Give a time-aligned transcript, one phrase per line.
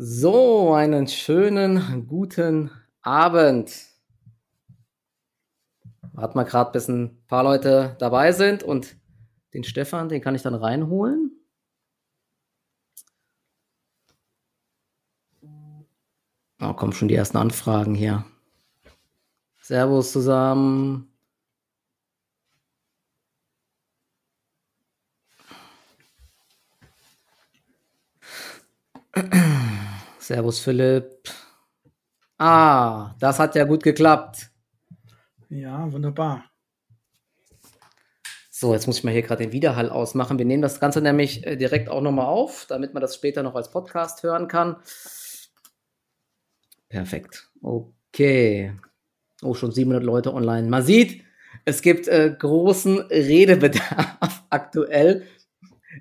[0.00, 2.70] So, einen schönen guten
[3.02, 3.74] Abend.
[6.12, 8.96] Warten wir gerade, bis ein paar Leute dabei sind und
[9.54, 11.32] den Stefan, den kann ich dann reinholen.
[15.42, 18.24] Oh, kommen schon die ersten Anfragen hier.
[19.60, 21.07] Servus zusammen.
[30.28, 31.30] Servus Philipp.
[32.36, 34.50] Ah, das hat ja gut geklappt.
[35.48, 36.44] Ja, wunderbar.
[38.50, 40.36] So, jetzt muss ich mal hier gerade den Widerhall ausmachen.
[40.36, 43.54] Wir nehmen das Ganze nämlich äh, direkt auch nochmal auf, damit man das später noch
[43.54, 44.76] als Podcast hören kann.
[46.90, 47.48] Perfekt.
[47.62, 48.74] Okay.
[49.40, 50.68] Oh, schon 700 Leute online.
[50.68, 51.24] Man sieht,
[51.64, 55.26] es gibt äh, großen Redebedarf aktuell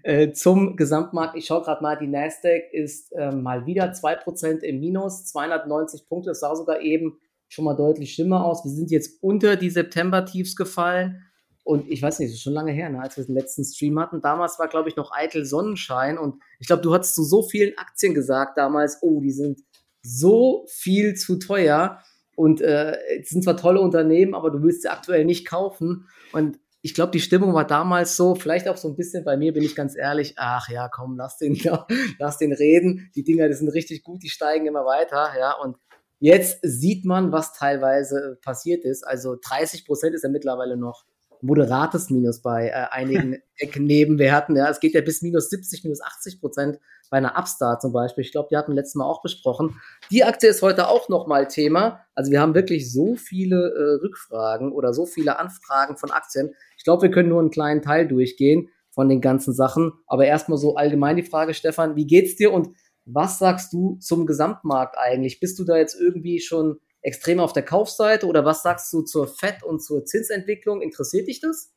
[0.03, 1.35] äh, zum Gesamtmarkt.
[1.35, 6.31] Ich schaue gerade mal, die Nasdaq ist äh, mal wieder 2% im Minus, 290 Punkte.
[6.31, 8.63] Das sah sogar eben schon mal deutlich schlimmer aus.
[8.63, 11.23] Wir sind jetzt unter die September-Tiefs gefallen.
[11.63, 13.99] Und ich weiß nicht, das ist schon lange her, ne, als wir den letzten Stream
[13.99, 14.21] hatten.
[14.21, 16.17] Damals war, glaube ich, noch eitel Sonnenschein.
[16.17, 19.59] Und ich glaube, du hattest zu so vielen Aktien gesagt damals, oh, die sind
[20.01, 21.99] so viel zu teuer.
[22.35, 26.07] Und äh, sind zwar tolle Unternehmen, aber du willst sie aktuell nicht kaufen.
[26.31, 29.53] Und ich glaube, die Stimmung war damals so, vielleicht auch so ein bisschen bei mir,
[29.53, 31.55] bin ich ganz ehrlich, ach ja, komm, lass den,
[32.19, 33.11] lass den reden.
[33.15, 35.53] Die Dinger, die sind richtig gut, die steigen immer weiter, ja.
[35.53, 35.77] Und
[36.19, 39.05] jetzt sieht man, was teilweise passiert ist.
[39.05, 41.05] Also 30 Prozent ist ja mittlerweile noch
[41.41, 43.37] moderates Minus bei äh, einigen
[43.75, 44.55] Nebenwerten.
[44.55, 48.23] Ja, es geht ja bis minus 70, minus 80 Prozent bei einer Upstart zum Beispiel.
[48.23, 49.79] Ich glaube, die hatten letztes Mal auch besprochen.
[50.11, 52.01] Die Aktie ist heute auch nochmal Thema.
[52.15, 56.53] Also wir haben wirklich so viele äh, Rückfragen oder so viele Anfragen von Aktien.
[56.77, 59.93] Ich glaube, wir können nur einen kleinen Teil durchgehen von den ganzen Sachen.
[60.07, 62.69] Aber erstmal so allgemein die Frage, Stefan, wie geht's dir und
[63.05, 65.39] was sagst du zum Gesamtmarkt eigentlich?
[65.39, 69.27] Bist du da jetzt irgendwie schon extrem auf der Kaufseite oder was sagst du zur
[69.27, 70.81] FED und zur Zinsentwicklung?
[70.81, 71.73] Interessiert dich das?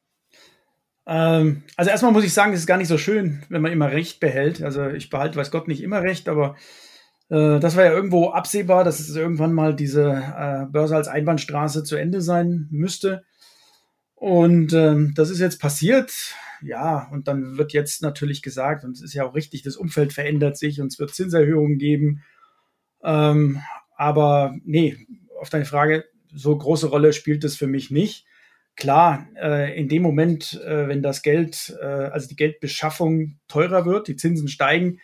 [1.07, 3.91] Ähm, also erstmal muss ich sagen, es ist gar nicht so schön, wenn man immer
[3.91, 4.63] Recht behält.
[4.63, 6.57] Also ich behalte, weiß Gott, nicht immer Recht, aber
[7.31, 11.85] äh, das war ja irgendwo absehbar, dass es irgendwann mal diese äh, Börse als Einbahnstraße
[11.85, 13.25] zu Ende sein müsste.
[14.15, 16.13] Und ähm, das ist jetzt passiert.
[16.63, 20.13] Ja, und dann wird jetzt natürlich gesagt, und es ist ja auch richtig, das Umfeld
[20.13, 22.23] verändert sich und es wird Zinserhöhungen geben.
[23.03, 23.63] Ähm,
[24.01, 24.97] aber nee,
[25.39, 28.25] auf deine Frage, so große Rolle spielt es für mich nicht.
[28.75, 34.09] Klar, äh, in dem Moment, äh, wenn das Geld, äh, also die Geldbeschaffung teurer wird,
[34.09, 35.01] die Zinsen steigen,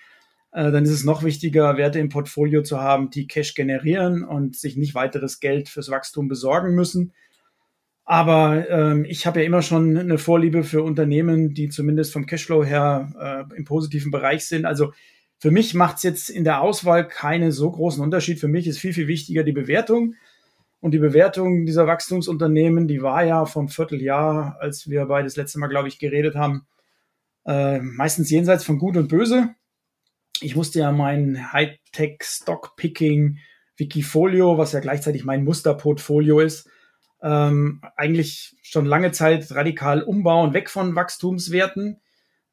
[0.50, 4.78] dann ist es noch wichtiger, Werte im Portfolio zu haben, die Cash generieren und sich
[4.78, 7.12] nicht weiteres Geld fürs Wachstum besorgen müssen.
[8.06, 12.64] Aber ähm, ich habe ja immer schon eine Vorliebe für Unternehmen, die zumindest vom Cashflow
[12.64, 14.64] her im positiven Bereich sind.
[14.64, 14.94] Also
[15.38, 18.40] für mich macht es jetzt in der Auswahl keinen so großen Unterschied.
[18.40, 20.14] Für mich ist viel, viel wichtiger die Bewertung.
[20.80, 25.58] Und die Bewertung dieser Wachstumsunternehmen, die war ja vom Vierteljahr, als wir beide das letzte
[25.58, 26.66] Mal, glaube ich, geredet haben,
[27.44, 29.54] äh, meistens jenseits von Gut und Böse.
[30.40, 33.38] Ich musste ja mein Hightech Stock Picking
[33.76, 36.68] Wikifolio, was ja gleichzeitig mein Musterportfolio ist,
[37.22, 42.00] ähm, eigentlich schon lange Zeit radikal umbauen, weg von Wachstumswerten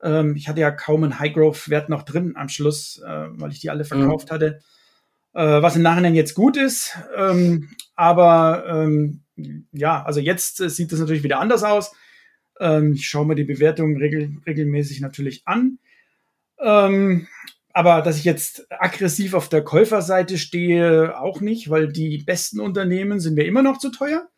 [0.04, 3.70] ähm, ich hatte ja kaum einen High-Growth-Wert noch drin am Schluss, äh, weil ich die
[3.70, 4.34] alle verkauft mhm.
[4.34, 4.60] hatte.
[5.34, 6.96] Äh, was im Nachhinein jetzt gut ist.
[7.18, 9.22] Ähm, aber ähm,
[9.72, 11.94] ja, also jetzt äh, sieht es natürlich wieder anders aus.
[12.60, 15.80] Ähm, ich schaue mir die Bewertungen regel regelmäßig natürlich an.
[16.60, 17.28] Ähm,
[17.74, 23.20] aber dass ich jetzt aggressiv auf der Käuferseite stehe, auch nicht, weil die besten Unternehmen
[23.20, 24.30] sind mir immer noch zu teuer.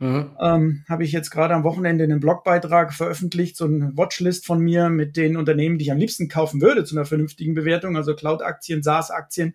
[0.00, 0.30] Mhm.
[0.40, 4.88] Ähm, Habe ich jetzt gerade am Wochenende einen Blogbeitrag veröffentlicht, so eine Watchlist von mir
[4.88, 8.82] mit den Unternehmen, die ich am liebsten kaufen würde zu einer vernünftigen Bewertung, also Cloud-Aktien,
[8.82, 9.54] SaaS-Aktien.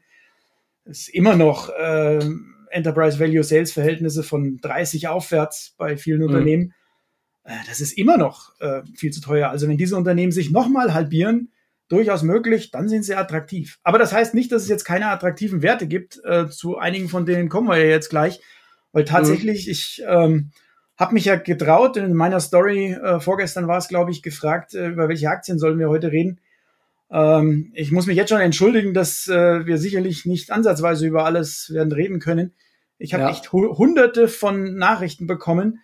[0.86, 2.20] Ist immer noch äh,
[2.70, 6.28] Enterprise Value Sales Verhältnisse von 30 aufwärts bei vielen mhm.
[6.28, 6.74] Unternehmen.
[7.44, 9.50] Äh, das ist immer noch äh, viel zu teuer.
[9.50, 11.52] Also wenn diese Unternehmen sich nochmal halbieren,
[11.88, 13.80] durchaus möglich, dann sind sie attraktiv.
[13.84, 16.20] Aber das heißt nicht, dass es jetzt keine attraktiven Werte gibt.
[16.24, 18.41] Äh, zu einigen von denen kommen wir ja jetzt gleich.
[18.96, 19.08] Weil mhm.
[19.08, 19.72] tatsächlich, mhm.
[19.72, 20.52] ich ähm,
[20.97, 24.88] habe mich ja getraut, in meiner Story, äh, vorgestern war es, glaube ich, gefragt, äh,
[24.88, 26.40] über welche Aktien sollen wir heute reden.
[27.12, 31.74] Ähm, ich muss mich jetzt schon entschuldigen, dass äh, wir sicherlich nicht ansatzweise über alles
[31.74, 32.53] werden reden können.
[32.97, 33.32] Ich habe ja.
[33.32, 35.82] echt hu hunderte von Nachrichten bekommen.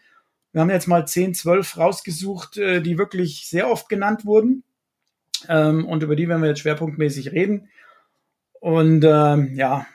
[0.53, 4.63] Wir haben jetzt mal 10, 12 rausgesucht, äh, die wirklich sehr oft genannt wurden.
[5.49, 7.67] Ähm, und über die werden wir jetzt schwerpunktmäßig reden.
[8.61, 9.85] Und ähm, ja,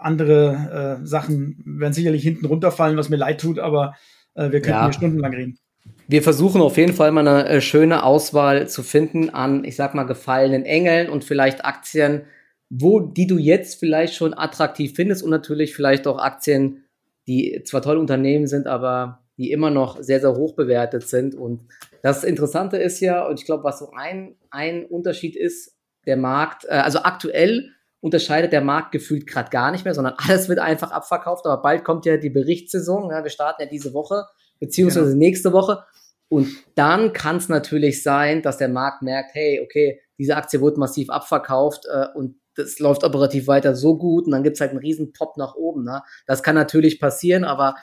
[0.00, 3.94] andere äh, Sachen werden sicherlich hinten runterfallen, was mir leid tut, aber
[4.34, 4.84] äh, wir könnten ja.
[4.84, 5.58] hier stundenlang reden.
[6.06, 9.94] Wir versuchen auf jeden Fall mal eine äh, schöne Auswahl zu finden an, ich sag
[9.94, 12.22] mal, gefallenen Engeln und vielleicht Aktien,
[12.70, 16.84] wo, die du jetzt vielleicht schon attraktiv findest und natürlich vielleicht auch Aktien,
[17.26, 21.34] die zwar tolle Unternehmen sind, aber die immer noch sehr, sehr hoch bewertet sind.
[21.34, 21.60] Und
[22.02, 25.76] das Interessante ist ja, und ich glaube, was so ein, ein Unterschied ist,
[26.06, 27.70] der Markt, äh, also aktuell
[28.00, 31.46] unterscheidet der Markt gefühlt gerade gar nicht mehr, sondern alles wird einfach abverkauft.
[31.46, 33.10] Aber bald kommt ja die Berichtssaison.
[33.10, 34.24] Ja, wir starten ja diese Woche,
[34.60, 35.18] beziehungsweise genau.
[35.18, 35.84] nächste Woche.
[36.28, 40.78] Und dann kann es natürlich sein, dass der Markt merkt, hey, okay, diese Aktie wurde
[40.78, 44.80] massiv abverkauft äh, und das läuft operativ weiter so gut und dann gibt's halt einen
[44.80, 45.84] riesen Pop nach oben.
[45.84, 46.02] Ne?
[46.26, 47.76] Das kann natürlich passieren, aber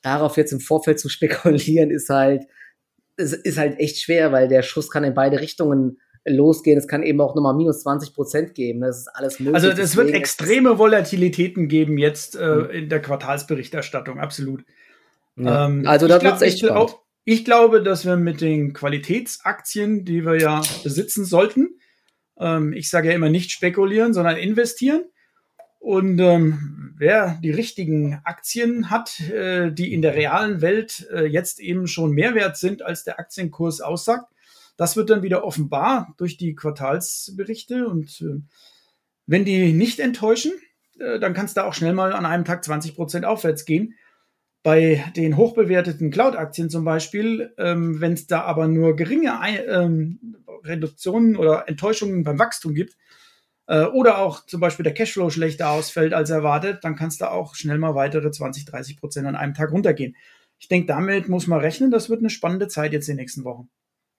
[0.00, 2.44] darauf jetzt im Vorfeld zu spekulieren, ist halt,
[3.16, 6.78] ist, ist halt echt schwer, weil der Schuss kann in beide Richtungen losgehen.
[6.78, 8.80] Es kann eben auch nochmal minus 20 Prozent geben.
[8.80, 9.54] Das ist alles möglich.
[9.54, 12.70] Also es wird extreme Volatilitäten geben jetzt äh, mhm.
[12.70, 14.64] in der Quartalsberichterstattung, absolut.
[15.36, 15.66] Ja.
[15.66, 16.76] Ähm, also da wird es echt spannend.
[16.76, 21.78] Auch, ich glaube, dass wir mit den Qualitätsaktien, die wir ja besitzen sollten,
[22.38, 25.04] ähm, ich sage ja immer nicht spekulieren, sondern investieren.
[25.78, 31.58] Und ähm, wer die richtigen Aktien hat, äh, die in der realen Welt äh, jetzt
[31.58, 34.31] eben schon mehr wert sind, als der Aktienkurs aussagt,
[34.76, 37.86] das wird dann wieder offenbar durch die Quartalsberichte.
[37.86, 38.40] Und äh,
[39.26, 40.52] wenn die nicht enttäuschen,
[40.98, 43.94] äh, dann kann es da auch schnell mal an einem Tag 20 Prozent aufwärts gehen.
[44.62, 49.32] Bei den hochbewerteten Cloud-Aktien zum Beispiel, ähm, wenn es da aber nur geringe
[49.68, 52.96] ähm, Reduktionen oder Enttäuschungen beim Wachstum gibt,
[53.66, 57.30] äh, oder auch zum Beispiel der Cashflow schlechter ausfällt als erwartet, dann kann es da
[57.30, 60.16] auch schnell mal weitere 20, 30 Prozent an einem Tag runtergehen.
[60.58, 61.90] Ich denke, damit muss man rechnen.
[61.90, 63.68] Das wird eine spannende Zeit jetzt in den nächsten Wochen.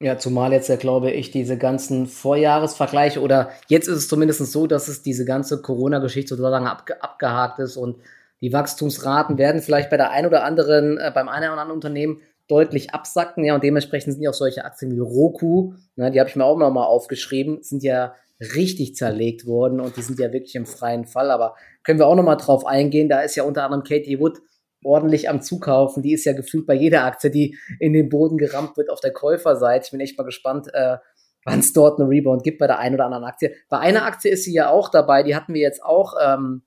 [0.03, 4.67] Ja, zumal jetzt ja, glaube ich, diese ganzen Vorjahresvergleiche oder jetzt ist es zumindest so,
[4.67, 8.01] dass es diese ganze Corona-Geschichte so lange abge abgehakt ist und
[8.41, 12.19] die Wachstumsraten werden vielleicht bei der ein oder anderen, äh, beim einen oder anderen Unternehmen
[12.49, 16.29] deutlich absacken, ja, und dementsprechend sind ja auch solche Aktien wie Roku, ne, die habe
[16.29, 20.55] ich mir auch nochmal aufgeschrieben, sind ja richtig zerlegt worden und die sind ja wirklich
[20.55, 23.85] im freien Fall, aber können wir auch nochmal drauf eingehen, da ist ja unter anderem
[23.85, 24.41] Katie Wood
[24.83, 28.77] ordentlich am Zukaufen, die ist ja gefühlt bei jeder Aktie, die in den Boden gerammt
[28.77, 29.85] wird auf der Käuferseite.
[29.85, 30.97] Ich bin echt mal gespannt, äh,
[31.45, 33.53] wann es dort einen Rebound gibt bei der einen oder anderen Aktie.
[33.69, 36.63] Bei einer Aktie ist sie ja auch dabei, die hatten wir jetzt auch ähm,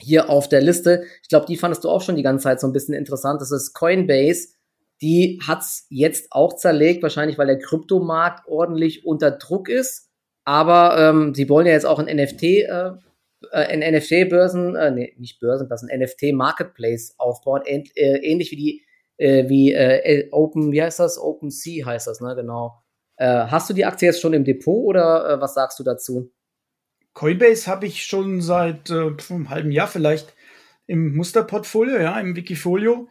[0.00, 1.04] hier auf der Liste.
[1.22, 3.40] Ich glaube, die fandest du auch schon die ganze Zeit so ein bisschen interessant.
[3.40, 4.56] Das ist Coinbase
[5.02, 10.10] die hat's jetzt auch zerlegt, wahrscheinlich weil der Kryptomarkt ordentlich unter Druck ist.
[10.44, 12.92] Aber ähm, sie wollen ja jetzt auch ein NFT, äh
[13.72, 18.86] in NFT-Börsen, äh, nee, nicht Börsen, das ist ein NFT-Marketplace aufbauen, äh, ähnlich wie die,
[19.18, 21.18] äh, wie äh, Open, wie heißt das?
[21.18, 22.82] Open Sea heißt das, ne, genau.
[23.16, 26.32] Äh, hast du die Aktie jetzt schon im Depot oder äh, was sagst du dazu?
[27.14, 30.34] Coinbase habe ich schon seit äh, einem halben Jahr vielleicht
[30.86, 33.08] im Musterportfolio, ja, im Wikifolio.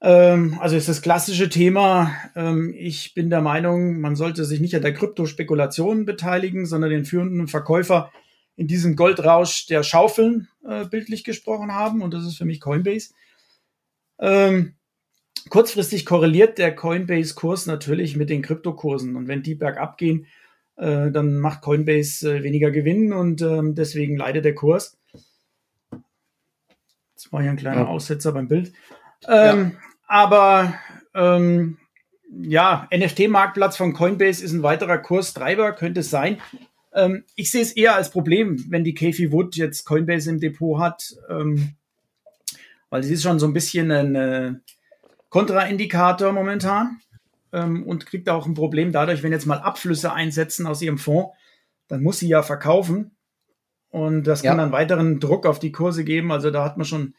[0.00, 2.14] Ähm, also ist das klassische Thema.
[2.36, 7.04] Ähm, ich bin der Meinung, man sollte sich nicht an der Kryptospekulation beteiligen, sondern den
[7.04, 8.10] führenden Verkäufer
[8.58, 12.02] in diesem Goldrausch der Schaufeln äh, bildlich gesprochen haben.
[12.02, 13.14] Und das ist für mich Coinbase.
[14.18, 14.74] Ähm,
[15.48, 19.14] kurzfristig korreliert der Coinbase-Kurs natürlich mit den Kryptokursen.
[19.14, 20.26] Und wenn die bergab gehen,
[20.76, 24.98] äh, dann macht Coinbase äh, weniger Gewinn und ähm, deswegen leidet der Kurs.
[27.14, 27.86] Jetzt war hier ein kleiner ja.
[27.86, 28.72] Aussetzer beim Bild.
[29.28, 29.80] Ähm, ja.
[30.08, 30.74] Aber
[31.14, 31.78] ähm,
[32.28, 36.40] ja, NFT-Marktplatz von Coinbase ist ein weiterer Kurstreiber, könnte es sein.
[36.98, 40.80] Ähm, ich sehe es eher als Problem, wenn die Kathy Wood jetzt Coinbase im Depot
[40.80, 41.74] hat, ähm,
[42.90, 44.54] weil sie ist schon so ein bisschen ein äh,
[45.28, 47.00] Kontraindikator momentan
[47.52, 51.30] ähm, und kriegt auch ein Problem dadurch, wenn jetzt mal Abflüsse einsetzen aus ihrem Fonds,
[51.86, 53.12] dann muss sie ja verkaufen
[53.90, 54.64] und das kann ja.
[54.64, 56.32] dann weiteren Druck auf die Kurse geben.
[56.32, 57.14] Also da hat man schon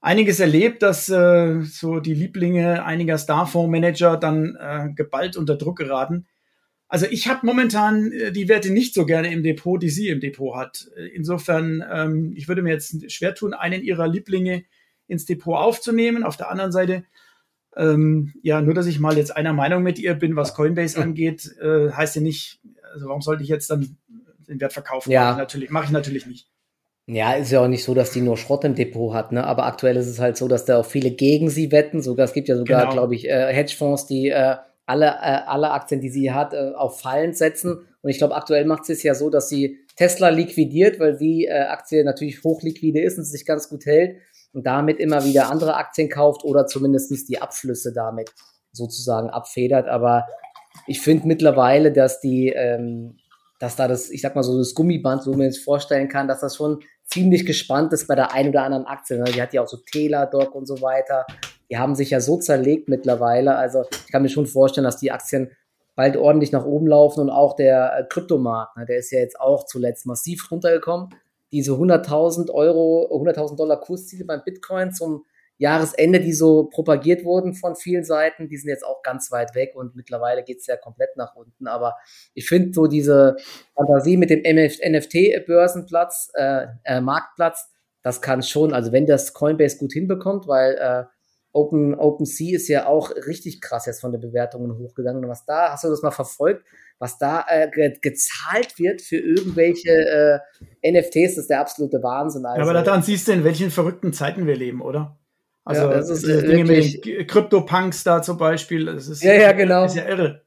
[0.00, 6.26] einiges erlebt, dass äh, so die Lieblinge einiger Starfondsmanager dann äh, geballt unter Druck geraten.
[6.94, 10.20] Also ich habe momentan äh, die Werte nicht so gerne im Depot, die sie im
[10.20, 10.88] Depot hat.
[11.12, 14.62] Insofern, ähm, ich würde mir jetzt schwer tun, einen ihrer Lieblinge
[15.08, 16.22] ins Depot aufzunehmen.
[16.22, 17.02] Auf der anderen Seite,
[17.76, 21.56] ähm, ja, nur dass ich mal jetzt einer Meinung mit ihr bin, was Coinbase angeht,
[21.60, 22.60] äh, heißt ja nicht,
[22.92, 23.96] also warum sollte ich jetzt dann
[24.46, 25.10] den Wert verkaufen?
[25.10, 25.24] Ja.
[25.24, 26.48] Mach ich natürlich, mache ich natürlich nicht.
[27.08, 29.42] Ja, ist ja auch nicht so, dass die nur Schrott im Depot hat, ne?
[29.42, 32.02] Aber aktuell ist es halt so, dass da auch viele gegen sie wetten.
[32.02, 32.92] Sogar es gibt ja sogar, genau.
[32.92, 37.00] glaube ich, äh, Hedgefonds, die äh, alle äh, alle Aktien, die sie hat, äh, auf
[37.00, 37.86] Fallen setzen.
[38.02, 41.46] Und ich glaube, aktuell macht sie es ja so, dass sie Tesla liquidiert, weil die
[41.46, 44.18] äh, Aktie natürlich hochliquide ist und sich ganz gut hält
[44.52, 48.30] und damit immer wieder andere Aktien kauft oder zumindestens die Abflüsse damit
[48.72, 49.88] sozusagen abfedert.
[49.88, 50.26] Aber
[50.86, 53.16] ich finde mittlerweile, dass die ähm,
[53.64, 56.40] dass da das, ich sag mal so, das Gummiband, so man sich vorstellen kann, dass
[56.40, 59.16] das schon ziemlich gespannt ist bei der einen oder anderen Aktie.
[59.16, 59.24] Ne?
[59.24, 61.24] Die hat ja auch so Teladoc und so weiter.
[61.70, 63.56] Die haben sich ja so zerlegt mittlerweile.
[63.56, 65.50] Also ich kann mir schon vorstellen, dass die Aktien
[65.94, 69.40] bald ordentlich nach oben laufen und auch der äh, Kryptomarkt, ne, der ist ja jetzt
[69.40, 71.10] auch zuletzt massiv runtergekommen.
[71.52, 75.24] Diese 100.000 Euro, 100.000 Dollar Kursziele beim Bitcoin zum
[75.56, 79.76] Jahresende, die so propagiert wurden von vielen Seiten, die sind jetzt auch ganz weit weg
[79.76, 81.68] und mittlerweile geht es ja komplett nach unten.
[81.68, 81.94] Aber
[82.34, 83.36] ich finde so diese
[83.76, 87.70] Fantasie mit dem NFT-Börsenplatz, äh, äh, Marktplatz,
[88.02, 91.04] das kann schon, also wenn das Coinbase gut hinbekommt, weil äh,
[91.54, 95.22] Open, OpenSea ist ja auch richtig krass jetzt von den Bewertungen hochgegangen.
[95.22, 96.64] Und was da, hast du das mal verfolgt,
[96.98, 100.42] was da äh, ge gezahlt wird für irgendwelche
[100.82, 102.44] äh, NFTs, das ist der absolute Wahnsinn.
[102.44, 105.16] Also, ja, aber daran siehst du, in welchen verrückten Zeiten wir leben, oder?
[105.64, 109.34] Also ja, das ist, äh, Dinge mit den Krypto-Punks da zum Beispiel, das ist ja,
[109.34, 109.84] ja, genau.
[109.84, 110.42] ist ja irre.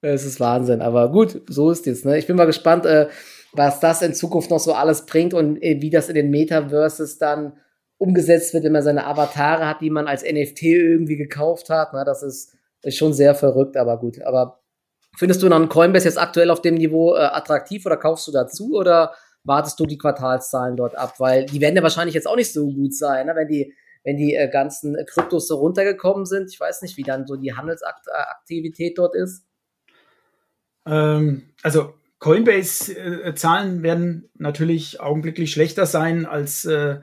[0.00, 2.04] Es ist Wahnsinn, aber gut, so ist es.
[2.04, 2.18] Ne?
[2.18, 3.08] Ich bin mal gespannt, äh,
[3.52, 7.18] was das in Zukunft noch so alles bringt und äh, wie das in den Metaverses
[7.18, 7.54] dann
[8.02, 11.92] umgesetzt wird, wenn man seine Avatare hat, die man als NFT irgendwie gekauft hat.
[11.92, 12.02] Ne?
[12.04, 14.20] Das ist, ist schon sehr verrückt, aber gut.
[14.22, 14.60] Aber
[15.16, 18.74] findest du dann Coinbase jetzt aktuell auf dem Niveau äh, attraktiv oder kaufst du dazu
[18.74, 21.14] oder wartest du die Quartalszahlen dort ab?
[21.18, 23.36] Weil die werden ja wahrscheinlich jetzt auch nicht so gut sein, ne?
[23.36, 23.72] wenn die
[24.04, 26.50] wenn die äh, ganzen Kryptos so runtergekommen sind.
[26.50, 29.44] Ich weiß nicht, wie dann so die Handelsaktivität dort ist.
[30.86, 37.00] Ähm, also Coinbase-Zahlen äh, werden natürlich augenblicklich schlechter sein als, äh,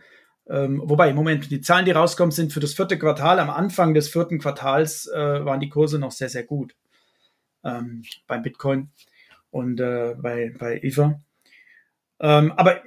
[0.49, 3.39] ähm, wobei, im Moment, die Zahlen, die rauskommen, sind für das vierte Quartal.
[3.39, 6.75] Am Anfang des vierten Quartals äh, waren die Kurse noch sehr, sehr gut
[7.63, 8.89] ähm, beim Bitcoin
[9.51, 11.21] und äh, bei, bei Ether.
[12.19, 12.81] Ähm, aber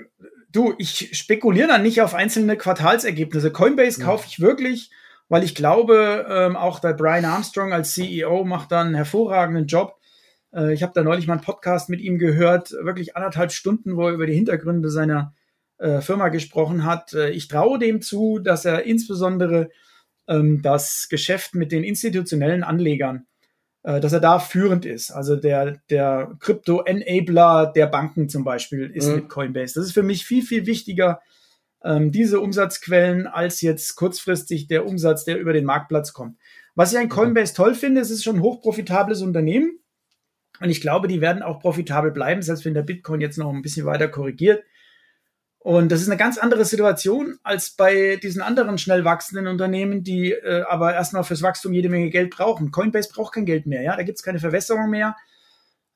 [0.50, 3.52] du, ich spekuliere dann nicht auf einzelne Quartalsergebnisse.
[3.52, 4.07] Coinbase ja.
[4.07, 4.90] kaufe ich wirklich,
[5.28, 10.00] weil ich glaube, ähm, auch der Brian Armstrong als CEO macht da einen hervorragenden Job.
[10.52, 14.09] Äh, ich habe da neulich mal einen Podcast mit ihm gehört, wirklich anderthalb Stunden, wo
[14.09, 15.33] er über die Hintergründe seiner
[15.82, 17.12] äh, Firma gesprochen hat.
[17.12, 19.70] Äh, ich traue dem zu, dass er insbesondere
[20.28, 23.26] ähm, das Geschäft mit den institutionellen Anlegern
[23.84, 25.10] äh, dass er da führend ist.
[25.10, 29.16] Also der, der Krypto-Enabler der Banken zum Beispiel ist mhm.
[29.16, 29.74] mit Coinbase.
[29.74, 31.20] Das ist für mich viel, viel wichtiger,
[31.84, 36.38] ähm, diese Umsatzquellen, als jetzt kurzfristig der Umsatz, der über den Marktplatz kommt.
[36.74, 39.80] Was ich an Coinbase toll finde, es ist schon ein hochprofitables Unternehmen.
[40.60, 43.62] Und ich glaube, die werden auch profitabel bleiben, selbst wenn der Bitcoin jetzt noch ein
[43.62, 44.62] bisschen weiter korrigiert.
[45.62, 50.33] Und das ist eine ganz andere Situation als bei diesen anderen schnell wachsenden Unternehmen, die
[50.33, 52.73] äh, aber erstmal fürs Wachstum jede Menge Geld brauchen.
[52.73, 55.14] Coinbase braucht kein Geld mehr, ja, da gibt es keine Verwässerung mehr.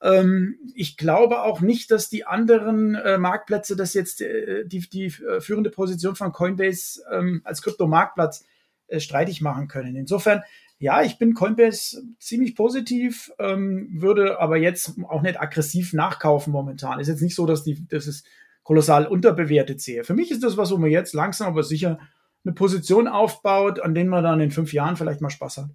[0.01, 5.07] Ähm, ich glaube auch nicht, dass die anderen äh, Marktplätze das jetzt äh, die, die
[5.07, 8.45] äh, führende Position von Coinbase ähm, als Kryptomarktplatz
[8.87, 9.97] äh, streitig machen können.
[9.97, 10.45] Insofern,
[10.79, 17.01] ja, ich bin Coinbase ziemlich positiv, ähm, würde aber jetzt auch nicht aggressiv nachkaufen momentan.
[17.01, 18.25] Ist jetzt nicht so, dass die, das ist
[18.67, 20.03] kolossal unterbewertet sehe.
[20.03, 22.01] Für mich ist das was, wo man jetzt langsam aber sicher
[22.45, 25.71] eine Position aufbaut, an denen man dann in fünf Jahren vielleicht mal Spaß hat.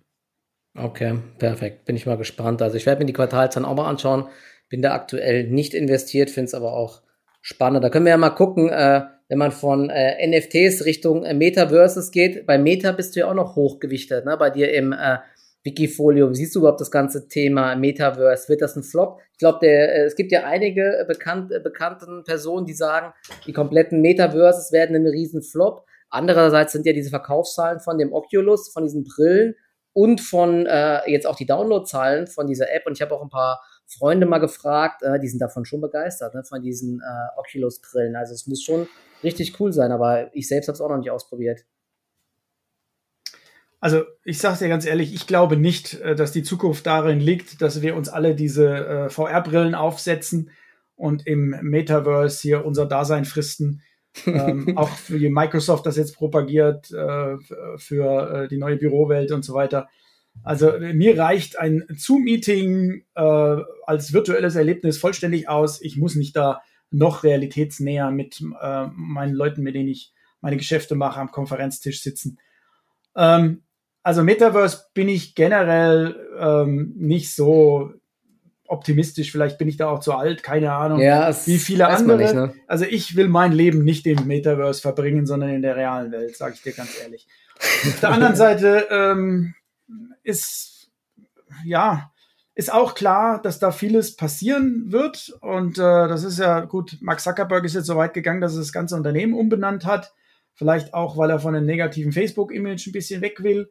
[0.77, 1.85] Okay, perfekt.
[1.85, 2.61] Bin ich mal gespannt.
[2.61, 4.27] Also ich werde mir die Quartalzahlen auch mal anschauen.
[4.67, 7.01] Bin da aktuell nicht investiert, finde es aber auch
[7.41, 7.81] spannend.
[7.81, 12.11] Da können wir ja mal gucken, äh, wenn man von äh, NFTs Richtung äh, Metaverses
[12.11, 12.45] geht.
[12.45, 14.35] Bei Meta bist du ja auch noch hochgewichtet, ne?
[14.37, 15.19] Bei dir im äh,
[15.63, 16.33] Wikifolio.
[16.33, 18.49] Siehst du überhaupt das ganze Thema Metaverse?
[18.49, 19.19] Wird das ein Flop?
[19.33, 23.13] Ich glaube, äh, es gibt ja einige bekannt, äh, bekannten Personen, die sagen,
[23.45, 25.85] die kompletten Metaverses werden ein riesen Flop.
[26.09, 29.55] Andererseits sind ja diese Verkaufszahlen von dem Oculus, von diesen Brillen
[29.93, 32.85] und von äh, jetzt auch die Downloadzahlen von dieser App.
[32.87, 36.33] Und ich habe auch ein paar Freunde mal gefragt, äh, die sind davon schon begeistert,
[36.33, 38.15] ne, von diesen äh, Oculus-Brillen.
[38.15, 38.87] Also es muss schon
[39.23, 41.61] richtig cool sein, aber ich selbst habe es auch noch nicht ausprobiert.
[43.81, 47.61] Also ich sage dir ganz ehrlich, ich glaube nicht, äh, dass die Zukunft darin liegt,
[47.61, 50.51] dass wir uns alle diese äh, VR-Brillen aufsetzen
[50.95, 53.81] und im Metaverse hier unser Dasein fristen.
[54.27, 57.37] ähm, auch wie Microsoft das jetzt propagiert äh,
[57.77, 59.89] für äh, die neue Bürowelt und so weiter.
[60.43, 65.81] Also mir reicht ein Zoom-Meeting äh, als virtuelles Erlebnis vollständig aus.
[65.81, 66.61] Ich muss nicht da
[66.91, 72.37] noch realitätsnäher mit äh, meinen Leuten, mit denen ich meine Geschäfte mache, am Konferenztisch sitzen.
[73.15, 73.63] Ähm,
[74.03, 77.93] also Metaverse bin ich generell ähm, nicht so
[78.71, 79.31] optimistisch.
[79.31, 81.01] Vielleicht bin ich da auch zu alt, keine Ahnung.
[81.01, 82.17] Ja, wie viele andere.
[82.17, 82.53] Nicht, ne?
[82.67, 86.55] Also ich will mein Leben nicht im Metaverse verbringen, sondern in der realen Welt, sage
[86.55, 87.27] ich dir ganz ehrlich.
[87.59, 89.53] Auf der anderen Seite ähm,
[90.23, 90.89] ist
[91.65, 92.11] ja
[92.53, 96.97] ist auch klar, dass da vieles passieren wird und äh, das ist ja gut.
[97.01, 100.13] Mark Zuckerberg ist jetzt so weit gegangen, dass er das ganze Unternehmen umbenannt hat.
[100.53, 103.69] Vielleicht auch, weil er von einem negativen Facebook-Image ein bisschen weg will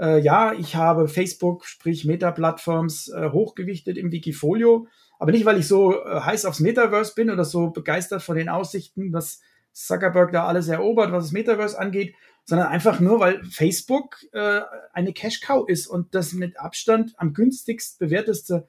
[0.00, 4.86] äh, ja, ich habe Facebook, sprich Meta-Plattforms, äh, hochgewichtet im Wikifolio,
[5.18, 8.48] aber nicht, weil ich so äh, heiß aufs Metaverse bin oder so begeistert von den
[8.48, 9.40] Aussichten, dass
[9.72, 12.14] Zuckerberg da alles erobert, was das Metaverse angeht,
[12.44, 14.62] sondern einfach nur, weil Facebook äh,
[14.92, 18.66] eine Cash-Cow ist und das mit Abstand am günstigst bewerteste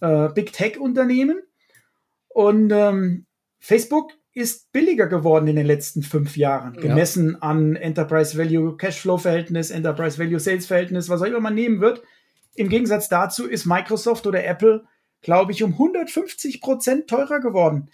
[0.00, 1.42] äh, Big Tech-Unternehmen.
[2.28, 3.26] Und ähm,
[3.58, 7.38] Facebook ist billiger geworden in den letzten fünf Jahren, gemessen ja.
[7.40, 12.02] an Enterprise Value Cashflow Verhältnis, Enterprise Value Sales Verhältnis, was auch immer man nehmen wird.
[12.54, 14.84] Im Gegensatz dazu ist Microsoft oder Apple,
[15.20, 17.90] glaube ich, um 150 Prozent teurer geworden,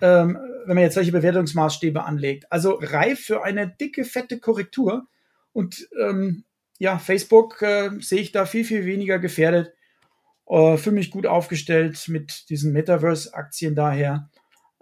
[0.00, 2.50] ähm, wenn man jetzt solche Bewertungsmaßstäbe anlegt.
[2.50, 5.06] Also reif für eine dicke, fette Korrektur.
[5.52, 6.44] Und ähm,
[6.78, 9.72] ja, Facebook äh, sehe ich da viel, viel weniger gefährdet.
[10.48, 14.30] Äh, für mich gut aufgestellt mit diesen Metaverse-Aktien daher.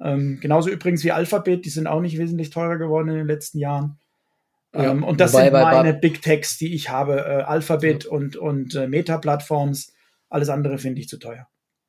[0.00, 3.58] Ähm, genauso übrigens wie Alphabet, die sind auch nicht wesentlich teurer geworden in den letzten
[3.58, 3.98] Jahren.
[4.74, 7.18] Ja, ähm, und das sind meine Big Techs, die ich habe.
[7.18, 8.10] Äh, Alphabet ja.
[8.10, 9.92] und, und äh, Meta-Plattforms.
[10.28, 11.46] Alles andere finde ich zu teuer.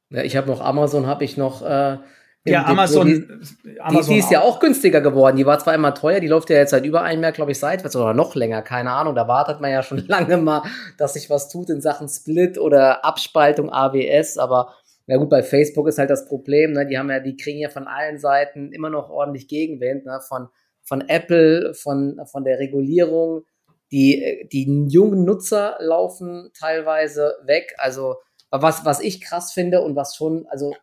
[0.09, 1.61] Ja, ich habe noch Amazon, habe ich noch.
[1.63, 1.97] Äh,
[2.45, 4.13] ja, Amazon, die, Amazon.
[4.13, 4.31] Die, ist auch.
[4.31, 5.35] ja auch günstiger geworden.
[5.35, 7.59] Die war zwar immer teuer, die läuft ja jetzt seit über einem Jahr, glaube ich,
[7.59, 9.15] seitwärts oder noch länger, keine Ahnung.
[9.15, 10.63] Da wartet man ja schon lange mal,
[10.97, 14.73] dass sich was tut in Sachen Split oder Abspaltung AWS, aber
[15.07, 17.69] ja gut, bei Facebook ist halt das Problem, ne, die haben ja, die kriegen ja
[17.69, 20.49] von allen Seiten immer noch ordentlich Gegenwind, ne, von,
[20.83, 23.43] von Apple, von, von der Regulierung.
[23.91, 27.73] Die, die jungen Nutzer laufen teilweise weg.
[27.77, 28.15] Also,
[28.51, 30.75] was, was ich krass finde und was schon, also,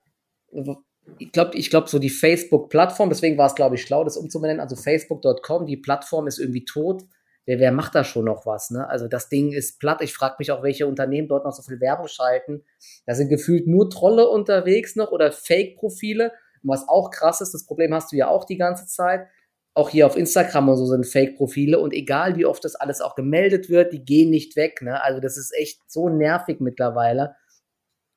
[1.18, 4.60] ich glaube, ich glaube, so die Facebook-Plattform, deswegen war es, glaube ich, schlau, das umzubenennen.
[4.60, 7.02] Also Facebook.com, die Plattform ist irgendwie tot
[7.46, 8.70] wer, wer macht da schon noch was?
[8.70, 8.88] Ne?
[8.88, 10.00] Also das Ding ist platt.
[10.02, 12.64] Ich frage mich auch, welche Unternehmen dort noch so viel Werbung schalten.
[13.06, 16.32] Da sind gefühlt nur Trolle unterwegs noch oder Fake-Profile.
[16.62, 19.26] Was auch krass ist, das Problem hast du ja auch die ganze Zeit.
[19.74, 23.16] Auch hier auf Instagram und so sind Fake-Profile und egal wie oft das alles auch
[23.16, 24.80] gemeldet wird, die gehen nicht weg.
[24.82, 25.02] Ne?
[25.02, 27.34] Also das ist echt so nervig mittlerweile.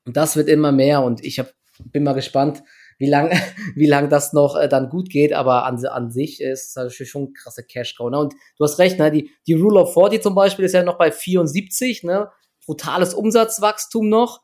[0.05, 1.51] Und das wird immer mehr und ich hab,
[1.83, 2.63] bin mal gespannt,
[2.97, 3.31] wie lang,
[3.75, 7.09] wie lang das noch äh, dann gut geht, aber an, an sich ist es natürlich
[7.09, 8.09] schon ein krasse Cash-Cow.
[8.09, 8.19] Ne?
[8.19, 9.11] Und du hast recht, ne?
[9.11, 12.29] die, die Rule of 40 zum Beispiel ist ja noch bei 74, ne?
[12.65, 14.41] brutales Umsatzwachstum noch.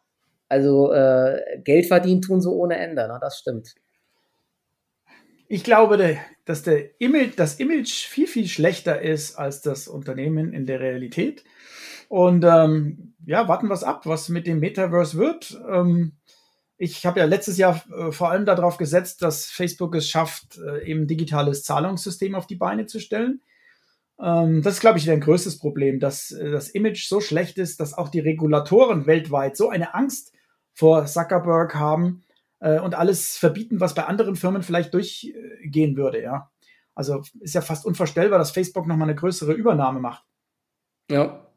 [0.50, 3.18] Also äh, Geld verdienen tun so ohne Ende, ne?
[3.20, 3.76] das stimmt.
[5.48, 10.66] Ich glaube, dass der Image, das Image viel, viel schlechter ist als das Unternehmen in
[10.66, 11.44] der Realität.
[12.10, 15.60] Und ähm, ja, warten wir es ab, was mit dem Metaverse wird.
[15.70, 16.14] Ähm,
[16.84, 20.86] ich habe ja letztes Jahr äh, vor allem darauf gesetzt, dass Facebook es schafft, äh,
[20.86, 23.42] eben digitales Zahlungssystem auf die Beine zu stellen.
[24.20, 27.80] Ähm, das ist, glaube ich, ein größtes Problem, dass äh, das Image so schlecht ist,
[27.80, 30.34] dass auch die Regulatoren weltweit so eine Angst
[30.74, 32.24] vor Zuckerberg haben
[32.60, 36.22] äh, und alles verbieten, was bei anderen Firmen vielleicht durchgehen würde.
[36.22, 36.52] Ja,
[36.96, 40.26] also ist ja fast unvorstellbar, dass Facebook noch mal eine größere Übernahme macht.
[41.10, 41.48] Ja,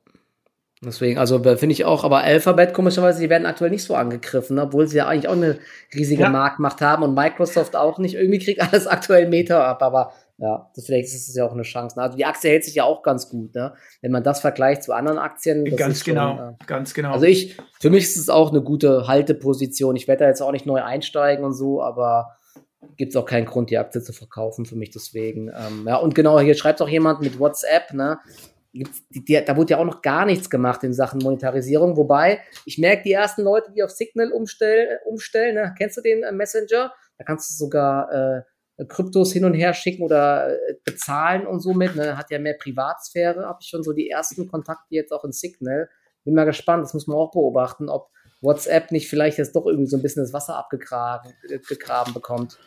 [0.84, 4.86] Deswegen, also finde ich auch, aber Alphabet komischerweise, die werden aktuell nicht so angegriffen, obwohl
[4.86, 5.58] sie ja eigentlich auch eine
[5.94, 6.28] riesige ja.
[6.28, 8.14] Marktmacht haben und Microsoft auch nicht.
[8.14, 11.62] Irgendwie kriegt alles aktuell Meta ab, aber ja, das, vielleicht ist es ja auch eine
[11.62, 11.98] Chance.
[11.98, 12.02] Ne?
[12.02, 13.72] Also die Aktie hält sich ja auch ganz gut, ne?
[14.02, 15.64] Wenn man das vergleicht zu anderen Aktien.
[15.76, 17.12] ganz genau, schon, äh, ganz genau.
[17.12, 19.96] Also ich, für mich ist es auch eine gute Halteposition.
[19.96, 22.36] Ich werde da jetzt auch nicht neu einsteigen und so, aber
[22.98, 25.48] gibt es auch keinen Grund, die Aktie zu verkaufen für mich deswegen.
[25.48, 28.18] Ähm, ja, und genau, hier schreibt auch jemand mit WhatsApp, ne?
[28.84, 31.96] Die, die, da wurde ja auch noch gar nichts gemacht in Sachen Monetarisierung.
[31.96, 35.74] Wobei, ich merke die ersten Leute, die auf Signal umstell, umstellen, ne?
[35.76, 36.92] kennst du den äh, Messenger?
[37.18, 41.72] Da kannst du sogar äh, Kryptos hin und her schicken oder äh, bezahlen und so
[41.72, 41.96] mit.
[41.96, 42.16] Ne?
[42.16, 43.46] Hat ja mehr Privatsphäre.
[43.46, 45.88] Habe ich schon so die ersten Kontakte jetzt auch in Signal.
[46.24, 48.10] Bin mal gespannt, das muss man auch beobachten, ob
[48.42, 51.32] WhatsApp nicht vielleicht jetzt doch irgendwie so ein bisschen das Wasser abgegraben
[51.68, 52.58] gegraben bekommt.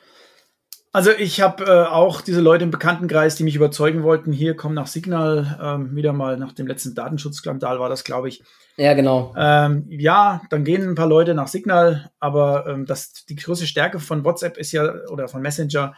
[0.91, 4.73] Also ich habe äh, auch diese Leute im Bekanntenkreis, die mich überzeugen wollten, hier komm
[4.73, 8.43] nach Signal, ähm, wieder mal nach dem letzten Datenschutzskandal war das, glaube ich.
[8.75, 9.33] Ja, genau.
[9.37, 13.99] Ähm, ja, dann gehen ein paar Leute nach Signal, aber ähm, das, die große Stärke
[13.99, 15.93] von WhatsApp ist ja, oder von Messenger,